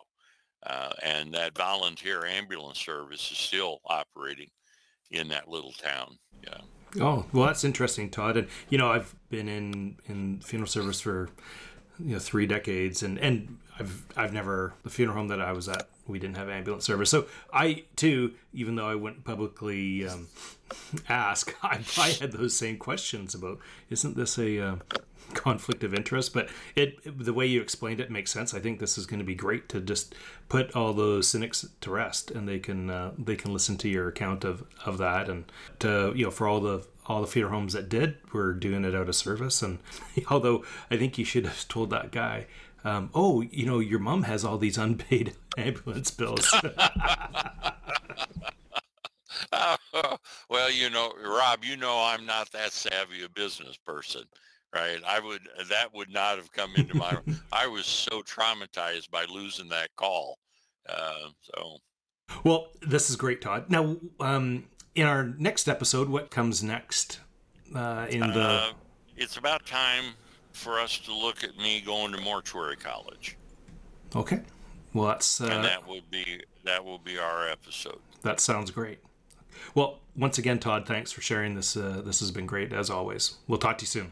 Uh, 0.65 0.91
and 1.03 1.33
that 1.33 1.57
volunteer 1.57 2.25
ambulance 2.25 2.79
service 2.79 3.31
is 3.31 3.37
still 3.37 3.79
operating 3.85 4.49
in 5.11 5.27
that 5.29 5.47
little 5.47 5.71
town. 5.71 6.17
Yeah. 6.43 6.59
Oh, 6.99 7.25
well, 7.31 7.45
that's 7.45 7.63
interesting, 7.63 8.09
Todd. 8.09 8.35
And, 8.35 8.47
you 8.69 8.77
know, 8.77 8.89
I've 8.89 9.13
been 9.29 9.47
in, 9.47 9.97
in 10.07 10.41
funeral 10.41 10.67
service 10.67 10.99
for, 10.99 11.29
you 11.97 12.13
know, 12.13 12.19
three 12.19 12.45
decades 12.45 13.03
and, 13.03 13.17
and 13.19 13.57
I've, 13.79 14.05
I've 14.15 14.33
never, 14.33 14.73
the 14.83 14.89
funeral 14.89 15.17
home 15.17 15.27
that 15.29 15.41
I 15.41 15.51
was 15.51 15.69
at, 15.69 15.87
we 16.07 16.19
didn't 16.19 16.37
have 16.37 16.49
ambulance 16.49 16.85
service. 16.85 17.09
So 17.09 17.27
I 17.53 17.83
too, 17.95 18.33
even 18.53 18.75
though 18.75 18.87
I 18.87 18.95
wouldn't 18.95 19.23
publicly 19.23 20.07
um, 20.07 20.27
ask, 21.07 21.55
I, 21.63 21.79
I, 21.97 22.09
had 22.19 22.31
those 22.31 22.57
same 22.57 22.77
questions 22.77 23.33
about, 23.35 23.59
isn't 23.89 24.17
this 24.17 24.37
a 24.37 24.59
uh, 24.59 24.75
conflict 25.33 25.83
of 25.83 25.93
interest? 25.93 26.33
But 26.33 26.49
it, 26.75 26.97
the 27.03 27.33
way 27.33 27.45
you 27.45 27.61
explained 27.61 27.99
it 27.99 28.11
makes 28.11 28.31
sense. 28.31 28.53
I 28.53 28.59
think 28.59 28.79
this 28.79 28.97
is 28.97 29.05
going 29.05 29.19
to 29.19 29.25
be 29.25 29.35
great 29.35 29.69
to 29.69 29.79
just 29.79 30.15
put 30.49 30.75
all 30.75 30.93
those 30.93 31.27
cynics 31.27 31.65
to 31.81 31.91
rest, 31.91 32.31
and 32.31 32.47
they 32.47 32.59
can 32.59 32.89
uh, 32.89 33.11
they 33.17 33.35
can 33.35 33.53
listen 33.53 33.77
to 33.77 33.89
your 33.89 34.07
account 34.07 34.43
of 34.43 34.63
of 34.85 34.97
that, 34.97 35.29
and 35.29 35.51
to 35.79 36.11
you 36.15 36.25
know 36.25 36.31
for 36.31 36.47
all 36.47 36.59
the 36.59 36.85
all 37.05 37.21
the 37.21 37.27
funeral 37.27 37.53
homes 37.53 37.73
that 37.73 37.89
did 37.89 38.17
were 38.33 38.53
doing 38.53 38.85
it 38.85 38.95
out 38.95 39.09
of 39.09 39.15
service. 39.15 39.61
And 39.61 39.79
although 40.29 40.63
I 40.91 40.97
think 40.97 41.17
you 41.17 41.25
should 41.25 41.45
have 41.45 41.67
told 41.67 41.89
that 41.89 42.11
guy 42.11 42.45
um, 42.83 43.09
oh, 43.13 43.41
you 43.41 43.65
know, 43.65 43.79
your 43.79 43.99
mom 43.99 44.23
has 44.23 44.43
all 44.45 44.57
these 44.57 44.77
unpaid 44.77 45.33
ambulance 45.57 46.11
bills. 46.11 46.53
well, 50.49 50.71
you 50.71 50.89
know, 50.89 51.13
Rob, 51.23 51.63
you 51.63 51.77
know, 51.77 51.97
I'm 51.97 52.25
not 52.25 52.51
that 52.51 52.71
savvy 52.71 53.23
a 53.23 53.29
business 53.29 53.77
person, 53.77 54.23
right? 54.73 54.99
I 55.05 55.19
would, 55.19 55.41
that 55.69 55.93
would 55.93 56.11
not 56.11 56.37
have 56.37 56.51
come 56.51 56.71
into 56.75 56.95
my, 56.95 57.17
I 57.51 57.67
was 57.67 57.85
so 57.85 58.21
traumatized 58.21 59.09
by 59.09 59.25
losing 59.25 59.69
that 59.69 59.89
call. 59.95 60.39
Uh, 60.87 61.29
so. 61.41 61.77
Well, 62.43 62.67
this 62.81 63.09
is 63.09 63.15
great, 63.15 63.41
Todd. 63.41 63.69
Now, 63.69 63.97
um, 64.19 64.65
in 64.95 65.05
our 65.07 65.33
next 65.37 65.67
episode, 65.67 66.09
what 66.09 66.29
comes 66.29 66.63
next 66.63 67.19
uh, 67.75 68.07
in 68.09 68.21
the? 68.21 68.41
Uh, 68.41 68.71
it's 69.17 69.37
about 69.37 69.65
time 69.65 70.05
for 70.59 70.79
us 70.79 70.97
to 70.99 71.13
look 71.13 71.43
at 71.43 71.57
me 71.57 71.81
going 71.81 72.11
to 72.11 72.21
mortuary 72.21 72.75
college. 72.75 73.37
Okay. 74.15 74.41
Well, 74.93 75.07
that's 75.07 75.39
uh, 75.39 75.45
and 75.45 75.63
that 75.63 75.87
would 75.87 76.09
be 76.11 76.41
that 76.65 76.83
will 76.83 76.97
be 76.97 77.17
our 77.17 77.47
episode. 77.47 77.99
That 78.23 78.39
sounds 78.39 78.71
great. 78.71 78.99
Well, 79.75 79.99
once 80.15 80.37
again, 80.37 80.59
Todd, 80.59 80.85
thanks 80.85 81.11
for 81.11 81.21
sharing 81.21 81.55
this. 81.55 81.77
Uh, 81.77 82.01
this 82.03 82.19
has 82.19 82.31
been 82.31 82.45
great 82.45 82.73
as 82.73 82.89
always. 82.89 83.37
We'll 83.47 83.59
talk 83.59 83.77
to 83.79 83.83
you 83.83 83.87
soon. 83.87 84.11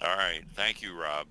All 0.00 0.16
right. 0.16 0.42
Thank 0.54 0.82
you, 0.82 0.98
Rob. 0.98 1.26